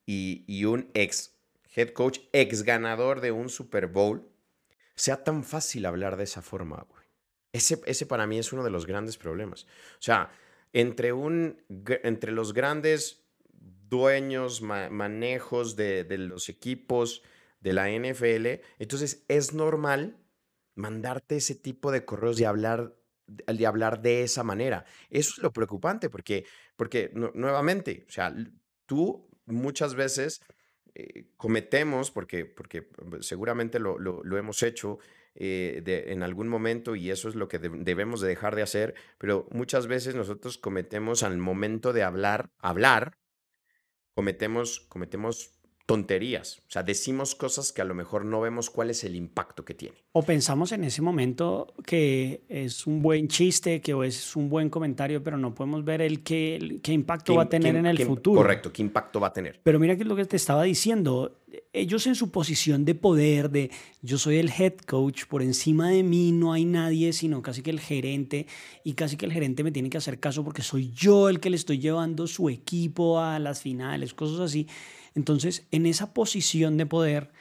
y, 0.07 0.45
y 0.49 0.65
un 0.65 0.91
ex 0.95 1.40
head 1.75 1.91
coach, 1.91 2.21
ex 2.33 2.63
ganador 2.63 3.21
de 3.21 3.33
un 3.33 3.49
Super 3.49 3.87
Bowl, 3.87 4.29
sea 4.95 5.25
tan 5.25 5.45
fácil 5.45 5.87
hablar 5.87 6.17
de 6.17 6.25
esa 6.25 6.43
forma, 6.43 6.85
güey. 6.89 7.05
Ese, 7.53 7.81
ese 7.87 8.07
para 8.07 8.27
mí 8.27 8.39
es 8.39 8.53
uno 8.53 8.63
de 8.63 8.71
los 8.71 8.87
grandes 8.87 9.17
problemas. 9.17 9.65
O 9.65 10.03
sea, 10.03 10.31
entre, 10.73 11.13
un, 11.13 11.63
entre 11.69 12.33
los 12.33 12.53
grandes 12.53 13.25
dueños, 13.51 14.63
manejos 14.63 15.75
de, 15.75 16.05
de 16.05 16.19
los 16.19 16.49
equipos 16.49 17.23
de 17.61 17.73
la 17.73 17.91
NFL, 17.91 18.63
entonces 18.79 19.25
es 19.29 19.53
normal 19.53 20.17
mandarte 20.77 21.37
ese 21.37 21.57
tipo 21.57 21.91
de 21.91 22.05
correos 22.05 22.41
y 22.41 22.45
hablar 22.45 22.95
de 23.31 23.67
hablar 23.67 24.03
de 24.03 24.23
esa 24.23 24.43
manera. 24.43 24.85
Eso 25.09 25.35
es 25.37 25.39
lo 25.39 25.53
preocupante 25.53 26.11
porque, 26.11 26.45
porque 26.77 27.11
nuevamente, 27.15 28.05
o 28.09 28.11
sea, 28.11 28.35
tú 28.87 29.29
muchas 29.47 29.95
veces 29.95 30.43
eh, 30.95 31.27
cometemos, 31.37 32.11
porque, 32.11 32.45
porque 32.45 32.89
seguramente 33.21 33.79
lo, 33.79 33.99
hemos 34.39 34.63
hecho, 34.63 34.99
eh, 35.35 35.83
en 36.09 36.23
algún 36.23 36.49
momento 36.49 36.97
y 36.97 37.11
eso 37.11 37.29
es 37.29 37.35
lo 37.37 37.49
que 37.49 37.59
de- 37.59 37.69
debemos 37.71 38.21
de 38.21 38.29
dejar 38.29 38.57
de 38.57 38.63
hacer, 38.63 38.95
pero 39.19 39.47
muchas 39.51 39.87
veces 39.87 40.15
nosotros 40.15 40.59
cometemos 40.59 41.23
al 41.23 41.39
momento 41.39 41.93
de 41.93 42.03
hablar, 42.03 42.51
hablar, 42.59 43.13
cometemos, 44.15 44.81
cometemos 44.89 45.60
tonterías, 45.91 46.59
o 46.69 46.71
sea, 46.71 46.85
decimos 46.85 47.35
cosas 47.35 47.73
que 47.73 47.83
a 47.83 47.85
lo 47.85 47.97
mejor 47.97 48.25
no 48.25 48.41
vemos 48.41 48.71
cuál 48.71 48.91
es 48.91 49.03
el 49.03 49.17
impacto 49.17 49.65
que 49.65 49.75
tiene. 49.75 49.97
O 50.13 50.23
pensamos 50.23 50.71
en 50.71 50.85
ese 50.85 51.03
momento 51.03 51.75
que 51.85 52.43
es 52.49 52.87
un 52.87 53.03
buen 53.03 53.27
chiste, 53.27 53.81
que 53.81 53.93
es 54.07 54.37
un 54.37 54.49
buen 54.49 54.71
comentario, 54.71 55.21
pero 55.25 55.37
no 55.37 55.53
podemos 55.53 55.85
ver 55.85 56.01
el 56.01 56.23
qué, 56.23 56.81
impacto 56.87 57.33
¿Qué 57.33 57.37
va 57.37 57.43
a 57.43 57.49
tener 57.49 57.73
qué- 57.73 57.79
en 57.81 57.87
el 57.87 57.99
futuro. 57.99 58.41
Correcto, 58.41 58.73
¿qué 58.73 58.83
impacto 58.83 59.19
va 59.19 59.27
a 59.29 59.33
tener? 59.33 59.59
Pero 59.65 59.81
mira 59.81 59.97
que 59.97 60.03
es 60.03 60.09
lo 60.09 60.15
que 60.15 60.25
te 60.27 60.37
estaba 60.37 60.63
diciendo. 60.63 61.37
Ellos 61.73 62.07
en 62.07 62.15
su 62.15 62.31
posición 62.31 62.85
de 62.85 62.95
poder, 62.95 63.51
de 63.51 63.73
yo 64.01 64.17
soy 64.17 64.37
el 64.37 64.53
head 64.57 64.75
coach, 64.87 65.25
por 65.27 65.43
encima 65.43 65.91
de 65.91 66.05
mí 66.05 66.31
no 66.31 66.53
hay 66.53 66.65
nadie, 66.65 67.13
sino 67.13 67.43
casi 67.43 67.63
que 67.63 67.71
el 67.71 67.81
gerente, 67.81 68.47
y 68.85 68.93
casi 68.93 69.17
que 69.17 69.27
el 69.27 69.33
gerente 69.33 69.65
me 69.65 69.73
tiene 69.73 69.91
que 69.91 69.99
hacer 69.99 70.21
caso 70.21 70.45
porque 70.45 70.63
soy 70.63 70.93
yo 70.93 71.29
el 71.29 71.41
que 71.41 71.51
le 71.51 71.57
estoy 71.57 71.81
llevando 71.81 72.29
su 72.29 72.49
equipo 72.49 73.19
a 73.19 73.41
las 73.41 73.61
finales, 73.61 74.15
cosas 74.15 74.39
así. 74.39 74.69
Entonces, 75.15 75.67
en 75.71 75.87
esa 75.87 76.13
posición 76.15 76.77
de 76.77 76.87
poder, 76.87 77.33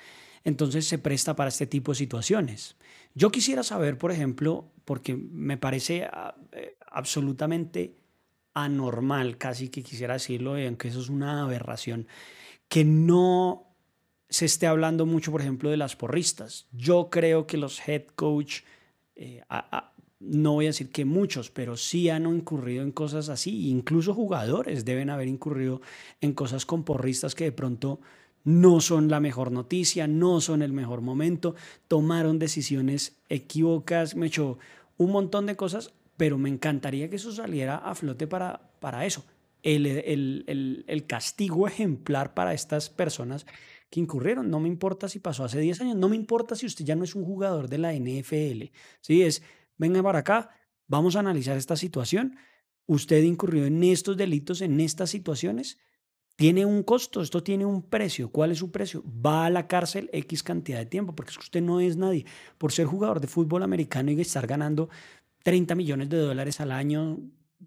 entonces 0.43 0.87
se 0.87 0.97
presta 0.97 1.35
para 1.35 1.49
este 1.49 1.67
tipo 1.67 1.91
de 1.91 1.97
situaciones. 1.97 2.75
Yo 3.15 3.31
quisiera 3.31 3.63
saber, 3.63 3.97
por 3.97 4.11
ejemplo, 4.11 4.71
porque 4.85 5.15
me 5.15 5.57
parece 5.57 6.05
ah, 6.05 6.35
eh, 6.51 6.77
absolutamente 6.91 7.95
anormal, 8.53 9.37
casi 9.37 9.69
que 9.69 9.83
quisiera 9.83 10.13
decirlo, 10.13 10.55
aunque 10.55 10.87
eso 10.87 10.99
es 10.99 11.09
una 11.09 11.43
aberración, 11.43 12.07
que 12.67 12.83
no 12.83 13.69
se 14.29 14.45
esté 14.45 14.67
hablando 14.67 15.05
mucho, 15.05 15.31
por 15.31 15.41
ejemplo, 15.41 15.69
de 15.69 15.77
las 15.77 15.95
porristas. 15.95 16.67
Yo 16.71 17.09
creo 17.09 17.47
que 17.47 17.57
los 17.57 17.87
head 17.87 18.03
coach, 18.15 18.61
eh, 19.15 19.41
no 20.19 20.53
voy 20.53 20.65
a 20.65 20.69
decir 20.69 20.91
que 20.91 21.05
muchos, 21.05 21.49
pero 21.49 21.77
sí 21.77 22.09
han 22.09 22.25
incurrido 22.25 22.83
en 22.83 22.91
cosas 22.91 23.29
así. 23.29 23.69
Incluso 23.69 24.13
jugadores 24.13 24.83
deben 24.85 25.09
haber 25.09 25.27
incurrido 25.27 25.81
en 26.21 26.33
cosas 26.33 26.65
con 26.65 26.83
porristas 26.83 27.35
que 27.35 27.45
de 27.45 27.51
pronto 27.51 27.99
no 28.43 28.81
son 28.81 29.09
la 29.09 29.19
mejor 29.19 29.51
noticia, 29.51 30.07
no 30.07 30.41
son 30.41 30.61
el 30.61 30.73
mejor 30.73 31.01
momento, 31.01 31.55
tomaron 31.87 32.39
decisiones 32.39 33.17
equívocas, 33.29 34.15
me 34.15 34.27
echó 34.27 34.57
un 34.97 35.11
montón 35.11 35.45
de 35.45 35.55
cosas, 35.55 35.93
pero 36.17 36.37
me 36.37 36.49
encantaría 36.49 37.09
que 37.09 37.17
eso 37.17 37.31
saliera 37.31 37.77
a 37.77 37.95
flote 37.95 38.27
para, 38.27 38.71
para 38.79 39.05
eso. 39.05 39.25
El, 39.61 39.85
el- 39.85 40.43
el- 40.47 40.85
el 40.87 41.05
castigo 41.05 41.67
ejemplar 41.67 42.33
para 42.33 42.53
estas 42.53 42.89
personas 42.89 43.45
que 43.89 43.99
incurrieron. 43.99 44.49
No 44.49 44.59
me 44.59 44.67
importa 44.69 45.09
si 45.09 45.19
pasó 45.19 45.43
hace 45.43 45.59
10 45.59 45.81
años, 45.81 45.95
no 45.97 46.09
me 46.09 46.15
importa 46.15 46.55
si 46.55 46.65
usted 46.65 46.85
ya 46.85 46.95
no 46.95 47.03
es 47.03 47.15
un 47.15 47.25
jugador 47.25 47.67
de 47.69 47.77
la 47.77 47.93
NFL. 47.93 48.71
Sí, 49.01 49.21
es, 49.23 49.41
venga 49.79 50.03
para 50.03 50.19
acá, 50.19 50.49
vamos 50.87 51.15
a 51.15 51.21
analizar 51.21 51.57
esta 51.57 51.75
situación. 51.75 52.35
Usted 52.85 53.23
incurrió 53.23 53.65
en 53.65 53.83
estos 53.83 54.15
delitos, 54.17 54.61
en 54.61 54.79
estas 54.79 55.09
situaciones. 55.09 55.79
Tiene 56.35 56.65
un 56.65 56.83
costo, 56.83 57.21
esto 57.21 57.43
tiene 57.43 57.65
un 57.65 57.81
precio. 57.81 58.31
¿Cuál 58.31 58.51
es 58.51 58.59
su 58.59 58.71
precio? 58.71 59.03
Va 59.03 59.45
a 59.45 59.49
la 59.49 59.67
cárcel 59.67 60.09
X 60.13 60.43
cantidad 60.43 60.77
de 60.77 60.85
tiempo, 60.85 61.15
porque 61.15 61.31
es 61.31 61.37
que 61.37 61.43
usted 61.43 61.61
no 61.61 61.79
es 61.79 61.97
nadie. 61.97 62.25
Por 62.57 62.71
ser 62.71 62.85
jugador 62.85 63.19
de 63.19 63.27
fútbol 63.27 63.63
americano 63.63 64.11
y 64.11 64.21
estar 64.21 64.47
ganando 64.47 64.89
30 65.43 65.75
millones 65.75 66.09
de 66.09 66.17
dólares 66.17 66.61
al 66.61 66.71
año, 66.71 67.19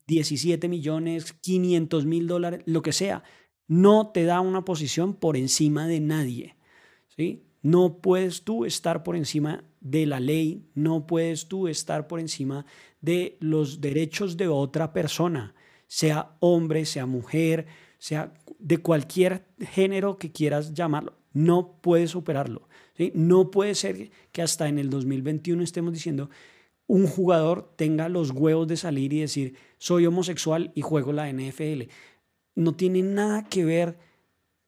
17 0.06 0.68
millones, 0.68 1.32
500 1.34 2.06
mil 2.06 2.26
dólares, 2.26 2.62
lo 2.66 2.82
que 2.82 2.92
sea, 2.92 3.22
no 3.68 4.10
te 4.12 4.24
da 4.24 4.40
una 4.40 4.64
posición 4.64 5.14
por 5.14 5.36
encima 5.36 5.86
de 5.86 6.00
nadie. 6.00 6.56
¿sí? 7.08 7.44
No 7.62 7.98
puedes 7.98 8.42
tú 8.42 8.64
estar 8.64 9.02
por 9.02 9.16
encima 9.16 9.64
de 9.82 10.06
la 10.06 10.20
ley, 10.20 10.64
no 10.74 11.06
puedes 11.06 11.48
tú 11.48 11.68
estar 11.68 12.06
por 12.06 12.20
encima 12.20 12.64
de 13.00 13.36
los 13.40 13.80
derechos 13.80 14.36
de 14.36 14.48
otra 14.48 14.92
persona, 14.92 15.54
sea 15.86 16.36
hombre, 16.40 16.86
sea 16.86 17.06
mujer, 17.06 17.66
sea 17.98 18.32
de 18.58 18.78
cualquier 18.78 19.44
género 19.58 20.18
que 20.18 20.32
quieras 20.32 20.72
llamarlo. 20.72 21.18
No 21.32 21.78
puedes 21.80 22.10
superarlo. 22.10 22.68
No 23.14 23.50
puede 23.50 23.74
ser 23.74 24.10
que 24.30 24.42
hasta 24.42 24.68
en 24.68 24.78
el 24.78 24.90
2021 24.90 25.62
estemos 25.62 25.92
diciendo 25.92 26.30
un 26.86 27.06
jugador 27.06 27.72
tenga 27.76 28.08
los 28.08 28.30
huevos 28.30 28.68
de 28.68 28.76
salir 28.76 29.12
y 29.12 29.20
decir 29.20 29.56
soy 29.78 30.06
homosexual 30.06 30.72
y 30.74 30.82
juego 30.82 31.12
la 31.12 31.32
NFL. 31.32 31.84
No 32.54 32.74
tiene 32.74 33.02
nada 33.02 33.44
que 33.44 33.64
ver 33.64 33.98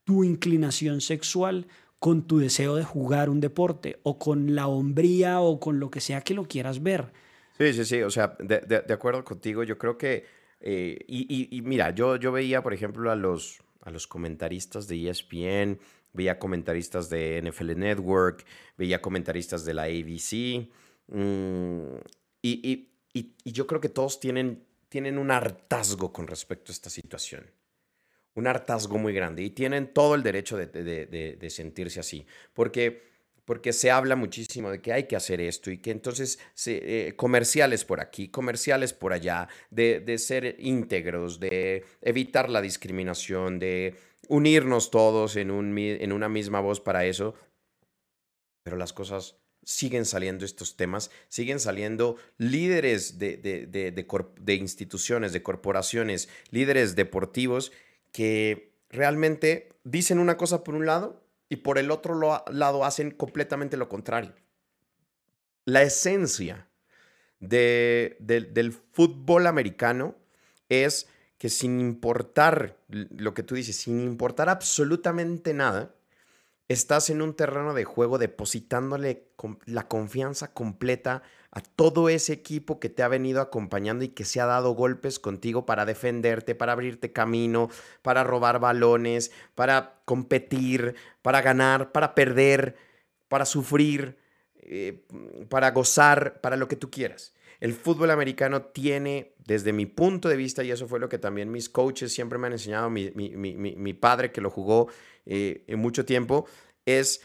tu 0.04 0.24
inclinación 0.24 1.00
sexual 1.00 1.66
con 2.04 2.26
tu 2.26 2.36
deseo 2.38 2.76
de 2.76 2.84
jugar 2.84 3.30
un 3.30 3.40
deporte 3.40 3.98
o 4.02 4.18
con 4.18 4.54
la 4.54 4.66
hombría 4.66 5.40
o 5.40 5.58
con 5.58 5.80
lo 5.80 5.90
que 5.90 6.02
sea 6.02 6.20
que 6.20 6.34
lo 6.34 6.44
quieras 6.44 6.82
ver. 6.82 7.10
Sí, 7.56 7.72
sí, 7.72 7.86
sí, 7.86 8.02
o 8.02 8.10
sea, 8.10 8.36
de, 8.40 8.92
acuerdo 8.92 9.24
contigo, 9.24 9.62
yo 9.62 9.78
creo 9.78 9.96
que, 9.96 10.26
eh, 10.60 10.98
y, 11.08 11.62
mira, 11.62 11.94
yo, 11.94 12.16
yo 12.16 12.30
veía, 12.30 12.62
por 12.62 12.74
ejemplo, 12.74 13.10
a 13.10 13.16
los, 13.16 13.62
a 13.80 13.90
los 13.90 14.06
comentaristas 14.06 14.86
de 14.86 15.08
ESPN, 15.08 15.78
veía 16.12 16.38
comentaristas 16.38 17.08
de 17.08 17.38
NFL 17.38 17.74
Network, 17.74 18.44
veía 18.76 19.00
comentaristas 19.00 19.64
de 19.64 19.72
la 19.72 19.84
ABC, 19.84 20.68
mm, 21.06 21.96
y- 22.42 22.90
y 23.14 23.34
yo 23.50 23.66
creo 23.66 23.80
que 23.80 23.88
todos 23.88 24.20
tienen, 24.20 24.62
tienen 24.90 25.16
un 25.16 25.30
hartazgo 25.30 26.12
con 26.12 26.26
respecto 26.26 26.70
a 26.70 26.74
esta 26.74 26.90
situación. 26.90 27.46
Un 28.36 28.46
hartazgo 28.48 28.98
muy 28.98 29.12
grande 29.12 29.42
y 29.42 29.50
tienen 29.50 29.92
todo 29.92 30.14
el 30.16 30.22
derecho 30.24 30.56
de, 30.56 31.50
sentirse 31.50 32.00
así, 32.00 32.26
porque, 32.52 33.02
porque 33.44 33.72
se 33.72 33.92
habla 33.92 34.16
muchísimo 34.16 34.70
de 34.72 34.82
que 34.82 34.92
hay 34.92 35.04
que 35.04 35.14
hacer 35.14 35.40
esto 35.40 35.70
y 35.70 35.78
que 35.78 35.92
entonces 35.92 36.40
se- 36.52 37.08
eh, 37.08 37.14
comerciales 37.16 37.84
por 37.84 38.00
aquí, 38.00 38.28
comerciales 38.28 38.92
por 38.92 39.12
allá, 39.12 39.48
de, 39.70 40.18
ser 40.18 40.56
íntegros, 40.58 41.38
de 41.38 41.84
evitar 42.02 42.50
la 42.50 42.60
discriminación, 42.60 43.60
de 43.60 43.94
unirnos 44.28 44.90
todos 44.90 45.36
en, 45.36 45.52
un, 45.52 45.78
en 45.78 46.12
una 46.12 46.28
misma 46.28 46.58
voz 46.58 46.80
para 46.80 47.04
eso, 47.04 47.34
pero 48.64 48.76
las 48.76 48.92
cosas 48.92 49.36
siguen 49.62 50.04
saliendo 50.04 50.44
estos 50.44 50.76
temas, 50.76 51.10
siguen 51.28 51.60
saliendo 51.60 52.16
líderes 52.36 53.18
de, 53.18 53.36
de- 53.36 53.66
de- 53.66 53.92
de 53.92 54.54
instituciones, 54.54 55.32
de 55.32 55.42
corporaciones, 55.42 56.28
líderes 56.50 56.96
deportivos 56.96 57.72
que 58.14 58.72
realmente 58.90 59.70
dicen 59.82 60.20
una 60.20 60.36
cosa 60.36 60.62
por 60.62 60.76
un 60.76 60.86
lado 60.86 61.20
y 61.48 61.56
por 61.56 61.78
el 61.78 61.90
otro 61.90 62.14
lado 62.48 62.84
hacen 62.84 63.10
completamente 63.10 63.76
lo 63.76 63.88
contrario. 63.88 64.32
La 65.64 65.82
esencia 65.82 66.68
de- 67.40 68.16
del- 68.20 68.72
fútbol 68.72 69.48
americano 69.48 70.14
es 70.68 71.08
que 71.38 71.48
sin 71.48 71.80
importar 71.80 72.76
lo 72.88 73.34
que 73.34 73.42
tú 73.42 73.56
dices, 73.56 73.74
sin 73.76 74.00
importar 74.00 74.48
absolutamente 74.48 75.52
nada, 75.52 75.92
estás 76.68 77.10
en 77.10 77.22
un 77.22 77.34
terreno 77.34 77.74
de 77.74 77.84
juego 77.84 78.18
depositándole 78.18 79.28
la 79.66 79.86
confianza 79.88 80.52
completa 80.52 81.22
a 81.50 81.60
todo 81.60 82.08
ese 82.08 82.32
equipo 82.32 82.80
que 82.80 82.88
te 82.88 83.02
ha 83.02 83.08
venido 83.08 83.40
acompañando 83.40 84.04
y 84.04 84.08
que 84.08 84.24
se 84.24 84.40
ha 84.40 84.46
dado 84.46 84.72
golpes 84.72 85.20
contigo 85.20 85.66
para 85.66 85.84
defenderte, 85.84 86.54
para 86.54 86.72
abrirte 86.72 87.12
camino, 87.12 87.68
para 88.02 88.24
robar 88.24 88.58
balones, 88.58 89.30
para 89.54 90.00
competir, 90.04 90.96
para 91.22 91.42
ganar, 91.42 91.92
para 91.92 92.14
perder, 92.14 92.76
para 93.28 93.44
sufrir, 93.44 94.18
eh, 94.56 95.04
para 95.48 95.70
gozar, 95.70 96.40
para 96.40 96.56
lo 96.56 96.66
que 96.66 96.76
tú 96.76 96.90
quieras. 96.90 97.34
El 97.60 97.72
fútbol 97.72 98.10
americano 98.10 98.62
tiene, 98.62 99.34
desde 99.46 99.72
mi 99.72 99.86
punto 99.86 100.28
de 100.28 100.36
vista, 100.36 100.64
y 100.64 100.72
eso 100.72 100.88
fue 100.88 100.98
lo 100.98 101.08
que 101.08 101.18
también 101.18 101.52
mis 101.52 101.68
coaches 101.68 102.12
siempre 102.12 102.36
me 102.36 102.48
han 102.48 102.54
enseñado, 102.54 102.90
mi 102.90 103.92
padre 103.94 104.32
que 104.32 104.40
lo 104.40 104.50
jugó 104.50 104.88
eh, 105.26 105.64
en 105.66 105.78
mucho 105.78 106.04
tiempo, 106.04 106.46
es 106.86 107.22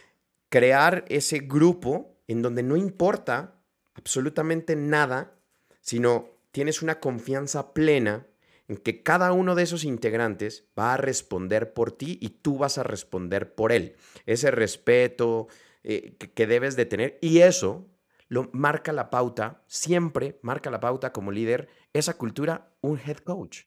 crear 0.50 1.06
ese 1.10 1.40
grupo 1.40 2.18
en 2.28 2.42
donde 2.42 2.64
no 2.64 2.76
importa 2.76 3.62
absolutamente 3.94 4.76
nada, 4.76 5.40
sino 5.82 6.30
tienes 6.52 6.82
una 6.82 7.00
confianza 7.00 7.74
plena 7.74 8.28
en 8.68 8.78
que 8.78 9.02
cada 9.02 9.34
uno 9.34 9.56
de 9.56 9.64
esos 9.64 9.84
integrantes 9.84 10.66
va 10.78 10.94
a 10.94 10.98
responder 10.98 11.74
por 11.74 11.92
ti 11.92 12.18
y 12.22 12.30
tú 12.30 12.58
vas 12.58 12.78
a 12.78 12.84
responder 12.84 13.56
por 13.56 13.72
él. 13.72 13.96
Ese 14.26 14.52
respeto 14.52 15.48
eh, 15.84 16.16
que, 16.18 16.48
debes 16.48 16.76
de 16.76 16.86
tener 16.86 17.18
y 17.20 17.40
eso 17.40 17.88
lo 18.28 18.50
marca 18.54 18.94
la 18.94 19.10
pauta, 19.10 19.64
siempre 19.66 20.40
marca 20.44 20.70
la 20.70 20.80
pauta 20.80 21.12
como 21.12 21.32
líder, 21.32 21.68
esa 21.94 22.16
cultura, 22.16 22.72
un 22.82 23.00
head 23.00 23.18
coach. 23.18 23.64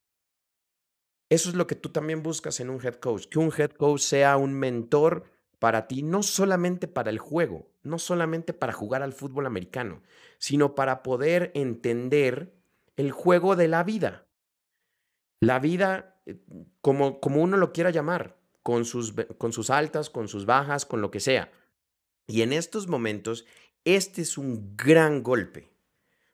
Eso 1.32 1.48
es 1.48 1.54
lo 1.54 1.66
que 1.66 1.76
tú 1.76 1.88
también 1.88 2.22
buscas 2.22 2.60
en 2.60 2.68
un 2.68 2.84
head 2.84 2.96
coach, 2.96 3.24
que 3.24 3.38
un 3.38 3.50
head 3.56 3.70
coach 3.70 4.02
sea 4.02 4.36
un 4.36 4.52
mentor 4.52 5.24
para 5.58 5.88
ti, 5.88 6.02
no 6.02 6.22
solamente 6.22 6.88
para 6.88 7.08
el 7.08 7.18
juego, 7.18 7.70
no 7.82 7.98
solamente 7.98 8.52
para 8.52 8.74
jugar 8.74 9.02
al 9.02 9.14
fútbol 9.14 9.46
americano, 9.46 10.02
sino 10.36 10.74
para 10.74 11.02
poder 11.02 11.50
entender 11.54 12.52
el 12.96 13.12
juego 13.12 13.56
de 13.56 13.66
la 13.66 13.82
vida. 13.82 14.26
La 15.40 15.58
vida, 15.58 16.20
eh, 16.26 16.38
como, 16.82 17.18
como 17.18 17.40
uno 17.40 17.56
lo 17.56 17.72
quiera 17.72 17.88
llamar, 17.88 18.36
con 18.62 18.84
sus, 18.84 19.14
con 19.38 19.54
sus 19.54 19.70
altas, 19.70 20.10
con 20.10 20.28
sus 20.28 20.44
bajas, 20.44 20.84
con 20.84 21.00
lo 21.00 21.10
que 21.10 21.20
sea. 21.20 21.50
Y 22.26 22.42
en 22.42 22.52
estos 22.52 22.88
momentos 22.88 23.46
Este 23.84 24.20
es 24.20 24.36
un 24.36 24.76
gran 24.76 25.22
golpe 25.22 25.72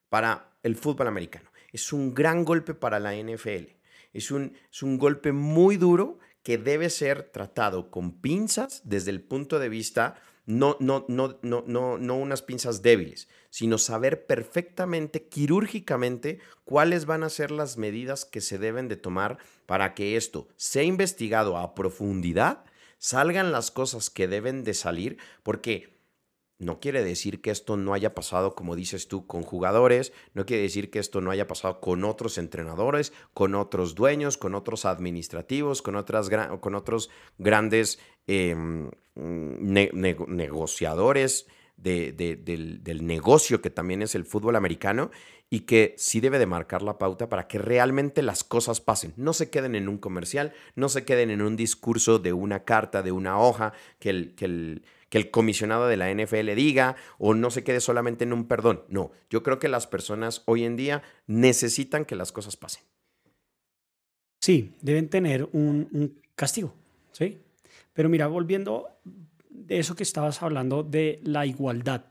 para 0.09 0.59
el 0.64 0.75
fútbol 0.75 1.07
americano. 1.07 1.52
Es 1.71 1.93
un 1.93 2.14
gran 2.14 2.45
golpe 2.45 2.75
para 2.75 2.99
la 2.99 3.14
NFL. 3.14 3.77
Es 4.12 4.31
un, 4.31 4.55
es 4.73 4.83
un 4.83 4.99
golpe 4.99 5.33
muy 5.33 5.77
duro 5.77 6.19
que 6.43 6.59
debe 6.59 6.91
ser 6.91 7.25
tratado 7.25 7.91
con 7.91 8.21
pinzas 8.21 8.81
desde 8.85 9.11
el 9.11 9.21
punto 9.21 9.59
de 9.59 9.69
vista, 9.69 10.15
no, 10.47 10.77
no, 10.81 11.05
no, 11.09 11.38
no, 11.43 11.62
no, 11.67 11.99
no 11.99 12.17
unas 12.17 12.41
pinzas 12.41 12.81
débiles, 12.81 13.29
sino 13.50 13.77
saber 13.77 14.25
perfectamente, 14.25 15.29
quirúrgicamente, 15.29 16.38
cuáles 16.65 17.05
van 17.05 17.23
a 17.23 17.29
ser 17.29 17.50
las 17.50 17.77
medidas 17.77 18.25
que 18.25 18.41
se 18.41 18.59
deben 18.59 18.88
de 18.88 18.97
tomar 18.97 19.38
para 19.67 19.95
que 19.95 20.17
esto 20.17 20.49
sea 20.57 20.85
investigado 20.85 21.59
a 21.59 21.75
profundidad, 21.75 22.65
salgan 22.97 23.53
las 23.53 23.71
cosas 23.71 24.09
que 24.09 24.27
deben 24.27 24.65
de 24.65 24.73
salir, 24.75 25.19
porque 25.43 25.98
no 26.59 26.81
quiere 26.81 27.05
decir 27.05 27.41
que 27.41 27.50
esto 27.50 27.77
no 27.77 27.95
haya 27.95 28.15
pasado, 28.15 28.55
como 28.55 28.75
dices 28.75 29.07
tú, 29.07 29.27
con 29.27 29.43
jugadores, 29.43 30.12
no 30.35 30.45
quiere 30.45 30.65
decir 30.65 30.91
que 30.91 30.99
esto 30.99 31.21
no 31.21 31.31
haya 31.31 31.47
pasado 31.47 31.81
con 31.81 32.05
otros 32.05 32.37
entrenadores, 32.37 33.12
con 33.33 33.55
otros 33.55 33.95
dueños, 33.95 34.37
con 34.37 34.57
otros 34.57 34.85
administrativos, 34.85 35.83
con, 35.83 35.95
otras 35.95 36.29
con 36.61 36.75
otros 36.75 37.11
grandes 37.38 38.00
em, 38.27 38.91
negociadores 39.15 41.47
del, 41.77 42.83
del 42.83 43.07
negocio 43.07 43.62
que 43.62 43.71
también 43.71 44.03
es 44.03 44.17
el 44.17 44.25
fútbol 44.25 44.57
americano 44.57 45.12
y 45.50 45.61
que 45.61 45.95
sí 45.97 46.21
debe 46.21 46.38
de 46.38 46.47
marcar 46.47 46.83
la 46.83 46.99
pauta 46.99 47.29
para 47.29 47.47
que 47.47 47.59
realmente 47.59 48.23
las 48.23 48.45
cosas 48.45 48.81
pasen. 48.81 49.15
No 49.17 49.33
se 49.33 49.49
queden 49.49 49.75
en 49.75 49.88
un 49.88 49.99
comercial, 49.99 50.53
no 50.75 50.88
se 50.88 51.05
queden 51.05 51.31
en 51.31 51.41
un 51.41 51.57
discurso 51.57 52.19
de 52.19 52.33
una 52.33 52.65
carta, 52.65 53.03
de 53.03 53.12
una 53.12 53.38
hoja, 53.38 53.73
que 53.99 54.11
el, 54.11 54.35
que 54.35 54.45
el, 54.45 54.83
que 55.09 55.19
el 55.19 55.31
comisionado 55.31 55.88
de 55.88 55.97
la 55.97 56.12
NFL 56.12 56.55
diga 56.55 56.97
o 57.19 57.35
no 57.35 57.50
se 57.50 57.65
quede 57.65 57.81
solamente 57.81 58.25
en 58.25 58.33
un 58.33 58.47
perdón. 58.47 58.83
No, 58.88 59.11
yo 59.31 59.43
creo 59.43 59.59
que 59.59 59.69
las 59.69 59.87
personas 59.87 60.43
hoy 60.47 60.65
en 60.65 60.77
día 60.77 61.03
necesitan 61.27 62.05
que 62.05 62.17
las 62.17 62.33
cosas 62.33 62.57
pasen. 62.57 62.83
Sí, 64.41 64.77
deben 64.81 65.09
tener 65.09 65.49
un, 65.53 66.21
castigo, 66.35 66.75
¿sí? 67.12 67.38
Pero 67.93 68.09
mira, 68.09 68.29
volviendo 68.29 68.88
de 69.50 69.79
eso 69.79 69.97
que 69.97 70.05
estabas 70.05 70.43
hablando 70.43 70.83
de 70.83 71.21
la 71.25 71.47
igualdad. 71.47 72.05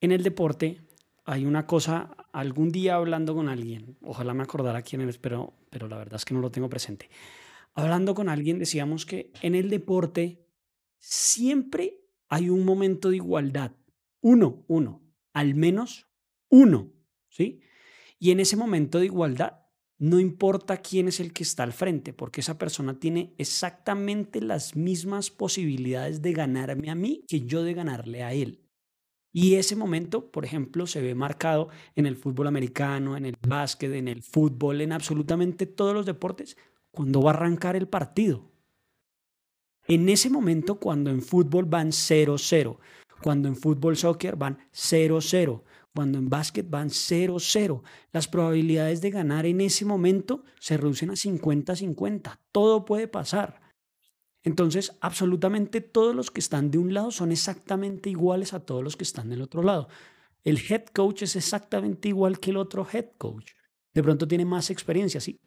En 0.00 0.10
el 0.10 0.22
deporte 0.22 0.80
hay 1.24 1.46
una 1.46 1.66
cosa, 1.66 2.10
algún 2.32 2.70
día 2.70 2.96
hablando 2.96 3.34
con 3.34 3.48
alguien, 3.48 3.96
ojalá 4.02 4.34
me 4.34 4.42
acordara 4.42 4.82
quién 4.82 5.00
eres, 5.00 5.18
pero, 5.18 5.54
pero 5.70 5.88
la 5.88 5.96
verdad 5.96 6.16
es 6.16 6.24
que 6.24 6.34
no 6.34 6.40
lo 6.40 6.50
tengo 6.50 6.68
presente. 6.68 7.08
Hablando 7.74 8.14
con 8.14 8.28
alguien 8.28 8.58
decíamos 8.58 9.06
que 9.06 9.30
en 9.40 9.54
el 9.54 9.70
deporte 9.70 10.44
siempre 10.98 12.03
hay 12.34 12.50
un 12.50 12.64
momento 12.64 13.10
de 13.10 13.16
igualdad. 13.16 13.76
Uno, 14.20 14.64
uno, 14.66 15.02
al 15.32 15.54
menos 15.54 16.08
uno, 16.48 16.92
¿sí? 17.28 17.60
Y 18.18 18.32
en 18.32 18.40
ese 18.40 18.56
momento 18.56 18.98
de 18.98 19.04
igualdad, 19.06 19.60
no 19.98 20.18
importa 20.18 20.78
quién 20.78 21.06
es 21.06 21.20
el 21.20 21.32
que 21.32 21.44
está 21.44 21.62
al 21.62 21.72
frente, 21.72 22.12
porque 22.12 22.40
esa 22.40 22.58
persona 22.58 22.98
tiene 22.98 23.36
exactamente 23.38 24.40
las 24.40 24.74
mismas 24.74 25.30
posibilidades 25.30 26.22
de 26.22 26.32
ganarme 26.32 26.90
a 26.90 26.96
mí 26.96 27.24
que 27.28 27.42
yo 27.42 27.62
de 27.62 27.74
ganarle 27.74 28.24
a 28.24 28.32
él. 28.32 28.64
Y 29.32 29.54
ese 29.54 29.76
momento, 29.76 30.32
por 30.32 30.44
ejemplo, 30.44 30.88
se 30.88 31.02
ve 31.02 31.14
marcado 31.14 31.68
en 31.94 32.06
el 32.06 32.16
fútbol 32.16 32.48
americano, 32.48 33.16
en 33.16 33.26
el 33.26 33.36
básquet, 33.46 33.92
en 33.92 34.08
el 34.08 34.24
fútbol, 34.24 34.80
en 34.80 34.90
absolutamente 34.90 35.66
todos 35.66 35.94
los 35.94 36.04
deportes, 36.04 36.56
cuando 36.90 37.22
va 37.22 37.30
a 37.30 37.34
arrancar 37.34 37.76
el 37.76 37.86
partido. 37.86 38.53
En 39.86 40.08
ese 40.08 40.30
momento, 40.30 40.76
cuando 40.80 41.10
en 41.10 41.20
fútbol 41.20 41.66
van 41.66 41.90
0-0, 41.90 42.78
cuando 43.22 43.48
en 43.48 43.56
fútbol 43.56 43.96
soccer 43.96 44.36
van 44.36 44.58
0-0, 44.72 45.62
cuando 45.94 46.18
en 46.18 46.28
básquet 46.28 46.68
van 46.68 46.88
0-0, 46.88 47.82
las 48.12 48.28
probabilidades 48.28 49.00
de 49.00 49.10
ganar 49.10 49.46
en 49.46 49.60
ese 49.60 49.84
momento 49.84 50.42
se 50.58 50.76
reducen 50.76 51.10
a 51.10 51.14
50-50. 51.14 52.40
Todo 52.50 52.84
puede 52.84 53.08
pasar. 53.08 53.60
Entonces, 54.42 54.96
absolutamente 55.00 55.80
todos 55.80 56.14
los 56.14 56.30
que 56.30 56.40
están 56.40 56.70
de 56.70 56.78
un 56.78 56.92
lado 56.92 57.10
son 57.10 57.32
exactamente 57.32 58.10
iguales 58.10 58.52
a 58.52 58.60
todos 58.60 58.82
los 58.82 58.96
que 58.96 59.04
están 59.04 59.30
del 59.30 59.42
otro 59.42 59.62
lado. 59.62 59.88
El 60.42 60.58
head 60.58 60.84
coach 60.86 61.22
es 61.22 61.36
exactamente 61.36 62.08
igual 62.08 62.38
que 62.40 62.50
el 62.50 62.58
otro 62.58 62.86
head 62.92 63.10
coach. 63.16 63.52
De 63.94 64.02
pronto 64.02 64.28
tiene 64.28 64.44
más 64.44 64.68
experiencia, 64.70 65.20
sí. 65.20 65.40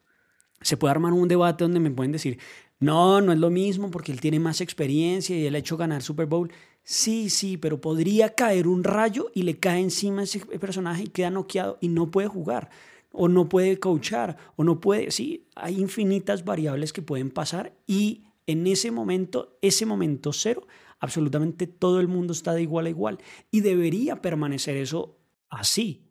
Se 0.61 0.77
puede 0.77 0.91
armar 0.91 1.13
un 1.13 1.27
debate 1.27 1.63
donde 1.63 1.79
me 1.79 1.91
pueden 1.91 2.11
decir, 2.11 2.39
no, 2.79 3.21
no 3.21 3.33
es 3.33 3.39
lo 3.39 3.49
mismo 3.49 3.89
porque 3.89 4.11
él 4.11 4.21
tiene 4.21 4.39
más 4.39 4.61
experiencia 4.61 5.35
y 5.35 5.45
él 5.45 5.55
ha 5.55 5.59
hecho 5.59 5.77
ganar 5.77 6.03
Super 6.03 6.27
Bowl. 6.27 6.51
Sí, 6.83 7.29
sí, 7.29 7.57
pero 7.57 7.81
podría 7.81 8.35
caer 8.35 8.67
un 8.67 8.83
rayo 8.83 9.27
y 9.33 9.43
le 9.43 9.59
cae 9.59 9.81
encima 9.81 10.23
ese 10.23 10.39
personaje 10.39 11.03
y 11.03 11.07
queda 11.07 11.31
noqueado 11.31 11.77
y 11.81 11.89
no 11.89 12.11
puede 12.11 12.27
jugar 12.27 12.69
o 13.11 13.27
no 13.27 13.49
puede 13.49 13.79
coachar 13.79 14.37
o 14.55 14.63
no 14.63 14.79
puede, 14.79 15.11
sí, 15.11 15.47
hay 15.55 15.79
infinitas 15.79 16.45
variables 16.45 16.93
que 16.93 17.01
pueden 17.01 17.31
pasar 17.31 17.75
y 17.87 18.25
en 18.45 18.67
ese 18.67 18.91
momento, 18.91 19.57
ese 19.61 19.85
momento 19.85 20.31
cero, 20.31 20.67
absolutamente 20.99 21.67
todo 21.67 21.99
el 21.99 22.07
mundo 22.07 22.31
está 22.33 22.53
de 22.53 22.61
igual 22.61 22.85
a 22.85 22.89
igual 22.89 23.17
y 23.51 23.61
debería 23.61 24.21
permanecer 24.21 24.77
eso 24.77 25.17
así 25.49 26.06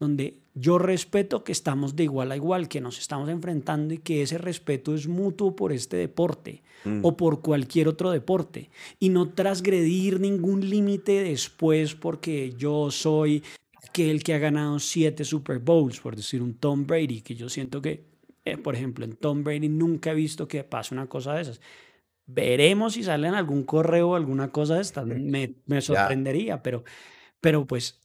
donde 0.00 0.38
yo 0.54 0.78
respeto 0.78 1.44
que 1.44 1.52
estamos 1.52 1.94
de 1.94 2.04
igual 2.04 2.32
a 2.32 2.36
igual, 2.36 2.68
que 2.68 2.80
nos 2.80 2.98
estamos 2.98 3.28
enfrentando 3.28 3.94
y 3.94 3.98
que 3.98 4.22
ese 4.22 4.38
respeto 4.38 4.94
es 4.94 5.06
mutuo 5.06 5.54
por 5.54 5.72
este 5.72 5.96
deporte 5.98 6.62
mm. 6.84 7.04
o 7.04 7.16
por 7.16 7.42
cualquier 7.42 7.86
otro 7.86 8.10
deporte 8.10 8.70
y 8.98 9.10
no 9.10 9.28
trasgredir 9.28 10.18
ningún 10.18 10.68
límite 10.68 11.22
después 11.22 11.94
porque 11.94 12.54
yo 12.56 12.90
soy 12.90 13.44
aquel 13.86 14.24
que 14.24 14.34
ha 14.34 14.38
ganado 14.38 14.78
siete 14.78 15.24
Super 15.24 15.58
Bowls, 15.58 16.00
por 16.00 16.16
decir 16.16 16.42
un 16.42 16.54
Tom 16.54 16.86
Brady, 16.86 17.20
que 17.20 17.34
yo 17.34 17.48
siento 17.48 17.82
que, 17.82 18.04
eh, 18.44 18.56
por 18.56 18.74
ejemplo, 18.74 19.04
en 19.04 19.16
Tom 19.16 19.44
Brady 19.44 19.68
nunca 19.68 20.12
he 20.12 20.14
visto 20.14 20.48
que 20.48 20.64
pase 20.64 20.94
una 20.94 21.08
cosa 21.08 21.34
de 21.34 21.42
esas. 21.42 21.60
Veremos 22.26 22.94
si 22.94 23.02
sale 23.02 23.28
en 23.28 23.34
algún 23.34 23.64
correo 23.64 24.10
o 24.10 24.14
alguna 24.14 24.50
cosa 24.50 24.76
de 24.76 24.82
estas, 24.82 25.06
me, 25.06 25.56
me 25.66 25.80
sorprendería, 25.82 26.62
pero, 26.62 26.84
pero 27.40 27.66
pues 27.66 28.00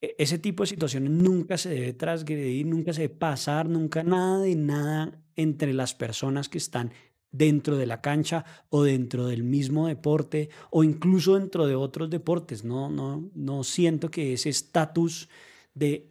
ese 0.00 0.38
tipo 0.38 0.62
de 0.62 0.68
situaciones 0.68 1.10
nunca 1.10 1.58
se 1.58 1.68
debe 1.68 1.92
transgredir, 1.92 2.66
nunca 2.66 2.92
se 2.92 3.02
debe 3.02 3.14
pasar, 3.14 3.68
nunca 3.68 4.02
nada 4.02 4.40
de 4.40 4.56
nada 4.56 5.22
entre 5.36 5.74
las 5.74 5.94
personas 5.94 6.48
que 6.48 6.58
están 6.58 6.92
dentro 7.32 7.76
de 7.76 7.86
la 7.86 8.00
cancha 8.00 8.44
o 8.70 8.82
dentro 8.82 9.26
del 9.26 9.42
mismo 9.42 9.86
deporte 9.86 10.50
o 10.70 10.82
incluso 10.82 11.38
dentro 11.38 11.66
de 11.66 11.74
otros 11.74 12.10
deportes. 12.10 12.64
No, 12.64 12.88
no, 12.90 13.30
no 13.34 13.62
siento 13.62 14.10
que 14.10 14.32
ese 14.32 14.48
estatus 14.48 15.28
de 15.74 16.10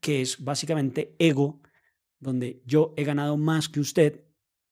que 0.00 0.22
es 0.22 0.42
básicamente 0.42 1.14
ego, 1.18 1.60
donde 2.18 2.62
yo 2.66 2.94
he 2.96 3.04
ganado 3.04 3.36
más 3.36 3.68
que 3.68 3.80
usted, 3.80 4.24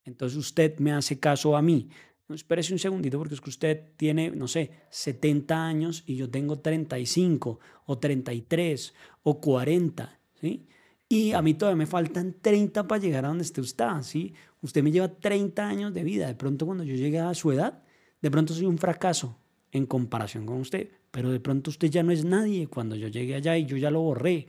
entonces 0.05 0.37
usted 0.37 0.79
me 0.79 0.93
hace 0.93 1.19
caso 1.19 1.57
a 1.57 1.63
mí. 1.63 1.91
Espérese 2.35 2.73
un 2.73 2.79
segundito 2.79 3.19
porque 3.19 3.35
es 3.35 3.41
que 3.41 3.51
usted 3.51 3.83
tiene, 3.97 4.31
no 4.31 4.49
sé, 4.49 4.71
70 4.91 5.67
años 5.67 6.05
y 6.07 6.17
yo 6.17 6.31
tengo 6.31 6.59
35 6.61 7.61
o 7.87 7.99
33 7.99 8.95
o 9.23 9.41
40, 9.41 10.21
¿sí? 10.41 10.67
Y 11.09 11.33
a 11.33 11.43
mí 11.43 11.55
todavía 11.55 11.77
me 11.77 11.87
faltan 11.87 12.37
30 12.41 12.89
para 12.89 13.01
llegar 13.01 13.25
a 13.25 13.29
donde 13.29 13.43
usted 13.43 13.63
está, 13.63 14.03
¿sí? 14.03 14.35
Usted 14.63 14.83
me 14.83 14.91
lleva 14.91 15.09
30 15.09 15.69
años 15.69 15.93
de 15.93 16.05
vida. 16.05 16.27
De 16.27 16.35
pronto 16.35 16.65
cuando 16.65 16.85
yo 16.85 16.95
llegue 16.95 17.19
a 17.19 17.35
su 17.35 17.53
edad, 17.53 17.83
de 18.23 18.31
pronto 18.31 18.55
soy 18.55 18.65
un 18.65 18.79
fracaso 18.79 19.39
en 19.73 19.87
comparación 19.87 20.47
con 20.47 20.61
usted, 20.61 20.91
pero 21.11 21.31
de 21.31 21.41
pronto 21.41 21.71
usted 21.71 21.91
ya 21.91 22.03
no 22.03 22.13
es 22.13 22.25
nadie 22.25 22.67
cuando 22.67 22.97
yo 22.97 23.09
llegue 23.09 23.35
allá 23.35 23.59
y 23.59 23.67
yo 23.67 23.77
ya 23.77 23.91
lo 23.91 24.01
borré. 24.01 24.47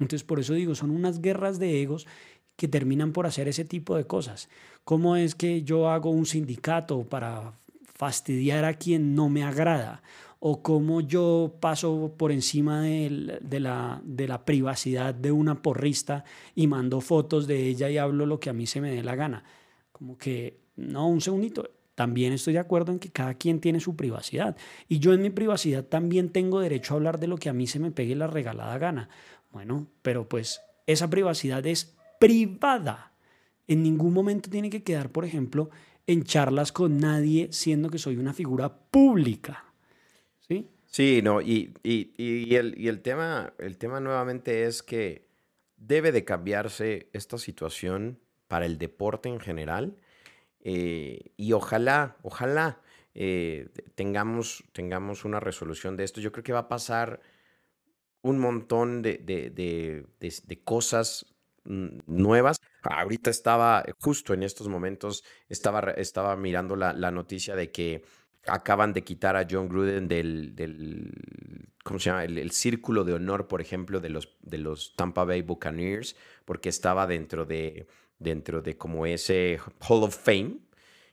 Entonces 0.00 0.24
por 0.24 0.40
eso 0.40 0.54
digo, 0.54 0.74
son 0.74 0.90
unas 0.90 1.20
guerras 1.20 1.58
de 1.58 1.82
egos 1.82 2.06
que 2.56 2.68
terminan 2.68 3.12
por 3.12 3.26
hacer 3.26 3.48
ese 3.48 3.64
tipo 3.64 3.96
de 3.96 4.06
cosas. 4.06 4.48
¿Cómo 4.84 5.16
es 5.16 5.34
que 5.34 5.62
yo 5.62 5.88
hago 5.88 6.10
un 6.10 6.26
sindicato 6.26 7.04
para 7.04 7.52
fastidiar 7.94 8.64
a 8.64 8.74
quien 8.74 9.14
no 9.14 9.28
me 9.28 9.44
agrada? 9.44 10.02
¿O 10.40 10.62
cómo 10.62 11.02
yo 11.02 11.56
paso 11.60 12.14
por 12.16 12.32
encima 12.32 12.82
de, 12.82 13.38
la, 13.60 14.02
la 14.04 14.44
privacidad 14.44 15.14
de 15.14 15.32
una 15.32 15.62
porrista 15.62 16.24
y 16.54 16.66
mando 16.66 17.00
fotos 17.02 17.46
de 17.46 17.66
ella 17.66 17.90
y 17.90 17.98
hablo 17.98 18.24
lo 18.24 18.40
que 18.40 18.50
a 18.50 18.54
mí 18.54 18.66
se 18.66 18.80
me 18.80 18.90
dé 18.90 19.02
la 19.02 19.16
gana? 19.16 19.44
Como 19.92 20.16
que, 20.16 20.60
no, 20.76 21.08
un 21.08 21.20
segundito, 21.20 21.70
también 21.94 22.32
estoy 22.32 22.54
de 22.54 22.60
acuerdo 22.60 22.92
en 22.92 22.98
que 22.98 23.10
cada 23.10 23.34
quien 23.34 23.60
tiene 23.60 23.80
su 23.80 23.96
privacidad. 23.96 24.56
Y 24.88 24.98
yo 24.98 25.12
en 25.12 25.20
mi 25.20 25.28
privacidad 25.28 25.84
también 25.84 26.30
tengo 26.30 26.60
derecho 26.60 26.94
a 26.94 26.96
hablar 26.96 27.20
de 27.20 27.26
lo 27.26 27.36
que 27.36 27.50
a 27.50 27.52
mí 27.52 27.66
se 27.66 27.78
me 27.78 27.90
pegue 27.90 28.14
la 28.16 28.26
regalada 28.26 28.78
gana. 28.78 29.10
Bueno, 29.50 29.88
pero 30.02 30.28
pues 30.28 30.60
esa 30.86 31.10
privacidad 31.10 31.66
es 31.66 31.96
privada. 32.18 33.12
En 33.66 33.82
ningún 33.82 34.12
momento 34.12 34.50
tiene 34.50 34.70
que 34.70 34.82
quedar, 34.82 35.10
por 35.10 35.24
ejemplo, 35.24 35.70
en 36.06 36.24
charlas 36.24 36.72
con 36.72 36.98
nadie, 36.98 37.48
siendo 37.52 37.90
que 37.90 37.98
soy 37.98 38.16
una 38.16 38.32
figura 38.32 38.68
pública. 38.90 39.64
¿Sí? 40.48 40.68
Sí, 40.86 41.20
no, 41.22 41.40
y, 41.40 41.72
el, 41.84 43.00
tema, 43.02 43.54
el 43.58 43.78
tema 43.78 44.00
nuevamente 44.00 44.64
es 44.64 44.82
que 44.82 45.28
debe 45.76 46.10
de 46.10 46.24
cambiarse 46.24 47.08
esta 47.12 47.38
situación 47.38 48.18
para 48.48 48.66
el 48.66 48.76
deporte 48.76 49.28
en 49.28 49.38
general. 49.38 49.96
Eh, 50.62 51.30
y 51.36 51.52
ojalá, 51.52 52.16
ojalá 52.22 52.80
eh, 53.14 53.68
tengamos, 53.94 54.64
tengamos 54.72 55.24
una 55.24 55.38
resolución 55.38 55.96
de 55.96 56.04
esto. 56.04 56.20
Yo 56.20 56.32
creo 56.32 56.42
que 56.42 56.52
va 56.52 56.60
a 56.60 56.68
pasar 56.68 57.20
un 58.22 58.38
montón 58.38 59.02
de, 59.02 59.18
de 59.18 60.64
cosas 60.64 61.26
nuevas. 61.64 62.60
Ahorita 62.82 63.30
estaba, 63.30 63.84
justo 64.00 64.34
en 64.34 64.42
estos 64.42 64.68
momentos, 64.68 65.24
estaba, 65.48 65.80
estaba 65.92 66.36
mirando 66.36 66.76
la, 66.76 66.92
la 66.92 67.10
noticia 67.10 67.54
de 67.54 67.70
que 67.70 68.02
acaban 68.46 68.92
de 68.92 69.04
quitar 69.04 69.36
a 69.36 69.46
John 69.48 69.68
Gruden 69.68 70.08
del, 70.08 70.54
del 70.54 71.12
¿cómo 71.84 71.98
se 71.98 72.10
llama? 72.10 72.24
El, 72.24 72.50
círculo 72.50 73.04
de 73.04 73.14
honor, 73.14 73.48
por 73.48 73.60
ejemplo, 73.60 74.00
de 74.00 74.08
los, 74.08 74.36
de 74.40 74.58
los 74.58 74.94
Tampa 74.96 75.24
Bay 75.24 75.42
Buccaneers, 75.42 76.16
porque 76.44 76.68
estaba 76.68 77.06
dentro 77.06 77.44
de, 77.44 77.86
dentro 78.18 78.62
de 78.62 78.76
como 78.76 79.06
ese 79.06 79.58
Hall 79.88 80.02
of 80.02 80.16
Fame 80.16 80.58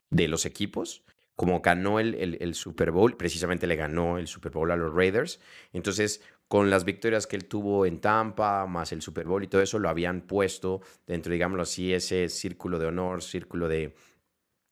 de 0.09 0.27
los 0.27 0.45
equipos. 0.45 1.03
Como 1.35 1.61
ganó 1.61 1.99
el, 1.99 2.15
el, 2.15 2.55
Super 2.55 2.89
Bowl, 2.89 3.15
precisamente 3.15 3.67
le 3.67 3.75
ganó 3.75 4.17
el 4.17 4.27
Super 4.27 4.51
Bowl 4.51 4.71
a 4.71 4.75
los 4.75 4.91
Raiders. 4.91 5.39
Entonces, 5.71 6.23
con 6.47 6.69
las 6.69 6.85
victorias 6.85 7.27
que 7.27 7.35
él 7.35 7.45
tuvo 7.45 7.85
en 7.85 7.99
Tampa, 7.99 8.65
más 8.67 8.91
el 8.91 9.01
Super 9.01 9.25
Bowl 9.25 9.43
y 9.43 9.47
todo 9.47 9.61
eso, 9.61 9.79
lo 9.79 9.89
habían 9.89 10.21
puesto 10.21 10.81
dentro, 11.05 11.31
digámoslo 11.33 11.63
así, 11.63 11.93
ese 11.93 12.29
círculo 12.29 12.79
de 12.79 12.87
honor, 12.87 13.21
círculo 13.21 13.67
de, 13.67 13.95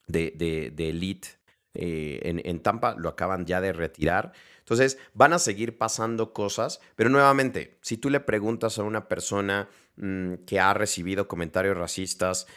de, 0.08 0.34
de, 0.36 0.72
de 0.72 0.90
elite 0.90 1.30
eh, 1.76 2.42
en, 2.46 2.60
Tampa, 2.62 2.96
lo 2.98 3.10
acaban 3.10 3.46
ya 3.46 3.60
de 3.60 3.74
retirar. 3.74 4.32
Entonces, 4.60 4.98
van 5.14 5.34
a 5.34 5.40
seguir 5.40 5.78
pasando 5.78 6.34
cosas, 6.34 6.80
pero 6.96 7.10
nuevamente, 7.10 7.78
si 7.82 7.98
tú 7.98 8.10
le 8.10 8.22
preguntas 8.22 8.80
a 8.80 8.84
una 8.84 9.08
persona 9.08 9.70
mm, 9.98 10.36
que 10.48 10.60
ha 10.60 10.74
recibido 10.74 11.28
comentarios 11.28 11.78
racistas 11.78 12.48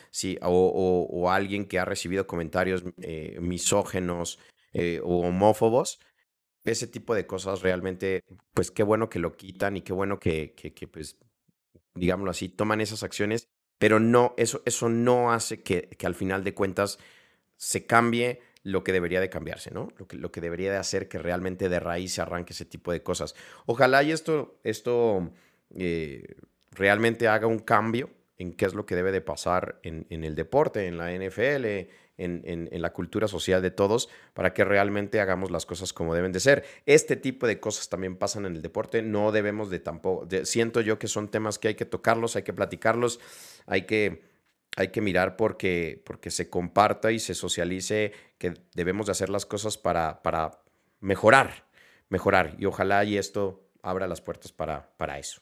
o, 0.43 1.31
alguien 1.31 1.67
que 1.67 1.79
ha 1.79 1.85
recibido 1.85 2.27
comentarios 2.27 2.85
eh, 3.03 3.39
misógenos 3.41 4.39
eh, 4.73 5.01
o 5.03 5.27
homófobos, 5.27 5.99
ese 6.73 6.87
tipo 6.87 7.15
de 7.15 7.27
cosas 7.27 7.63
realmente, 7.63 8.25
pues 8.55 8.71
qué 8.71 8.83
bueno 8.83 9.09
que 9.09 9.19
lo 9.19 9.37
quitan 9.37 9.77
y 9.77 9.83
qué 9.83 9.93
bueno 9.93 10.19
que, 10.19 10.55
que, 10.55 10.89
pues, 10.89 11.17
digámoslo 11.95 12.31
así, 12.31 12.49
toman 12.49 12.81
esas 12.81 13.03
acciones, 13.03 13.49
pero 13.79 14.01
no, 14.01 14.35
eso, 14.37 14.63
eso 14.65 14.89
no 14.89 15.33
hace 15.33 15.63
que, 15.63 15.89
que 15.89 16.07
al 16.07 16.15
final 16.15 16.45
de 16.45 16.55
cuentas 16.55 16.99
se 17.57 17.87
cambie 17.87 18.41
lo 18.63 18.85
que 18.85 18.93
debería 18.93 19.21
de 19.21 19.31
cambiarse, 19.31 19.71
¿no? 19.71 19.89
Lo 19.97 20.07
que, 20.07 20.17
lo 20.17 20.31
que 20.31 20.41
debería 20.41 20.71
de 20.71 20.79
hacer 20.79 21.09
que 21.09 21.19
realmente 21.19 21.69
de 21.69 21.81
raíz 21.81 22.15
se 22.15 22.21
arranque 22.21 22.53
ese 22.53 22.65
tipo 22.65 22.93
de 22.93 23.03
cosas. 23.03 23.35
Ojalá 23.67 24.03
y 24.03 24.13
esto, 24.13 24.59
esto 24.63 25.31
eh, 25.75 26.37
realmente 26.73 27.29
haga 27.29 27.47
un 27.47 27.61
cambio 27.61 28.11
en 28.37 28.53
qué 28.53 28.67
es 28.67 28.75
lo 28.75 28.87
que 28.87 28.95
debe 28.95 29.13
de 29.13 29.21
pasar 29.21 29.81
en, 29.83 30.07
el 30.11 30.35
deporte, 30.35 30.87
en 30.87 30.97
la 30.97 31.13
NFL, 31.13 31.91
en, 32.19 32.69
la 32.71 32.93
cultura 32.93 33.29
social 33.29 33.63
de 33.63 33.71
todos, 33.71 34.09
para 34.35 34.53
que 34.53 34.65
realmente 34.65 35.21
hagamos 35.21 35.51
las 35.51 35.65
cosas 35.65 35.93
como 35.93 36.15
deben 36.15 36.33
de 36.33 36.41
ser. 36.41 36.65
Este 36.85 37.17
tipo 37.17 37.47
de 37.47 37.61
cosas 37.61 37.89
también 37.89 38.17
pasan 38.17 38.45
en 38.45 38.57
el 38.57 38.63
deporte, 38.63 39.03
no 39.03 39.33
debemos 39.33 39.71
de 39.71 39.79
tampoco, 39.79 40.29
siento 40.45 40.81
yo 40.81 40.99
que 40.99 41.09
son 41.09 41.29
temas 41.29 41.59
que 41.59 41.69
hay 41.69 41.75
que 41.75 41.85
tocarlos, 41.85 42.37
hay 42.37 42.43
que 42.43 42.53
platicarlos, 42.53 43.21
hay 43.67 43.83
que 43.83 44.29
hay 44.77 44.89
que 44.89 45.01
mirar 45.01 45.35
porque, 45.35 46.01
porque 46.05 46.31
se 46.31 46.49
comparta 46.49 47.11
y 47.11 47.19
se 47.19 47.35
socialice 47.35 48.13
que 48.39 48.55
debemos 48.75 49.07
de 49.07 49.13
hacer 49.13 49.29
las 49.29 49.45
cosas 49.45 49.77
para, 49.77 50.23
para 50.23 50.63
mejorar, 51.01 51.67
mejorar. 52.09 52.55
Y 52.61 52.67
ojalá 52.67 53.03
y 53.03 53.19
esto 53.19 53.69
abra 53.83 54.07
las 54.07 54.21
puertas 54.21 54.53
para, 54.53 54.89
para 54.97 55.19
eso. 55.19 55.37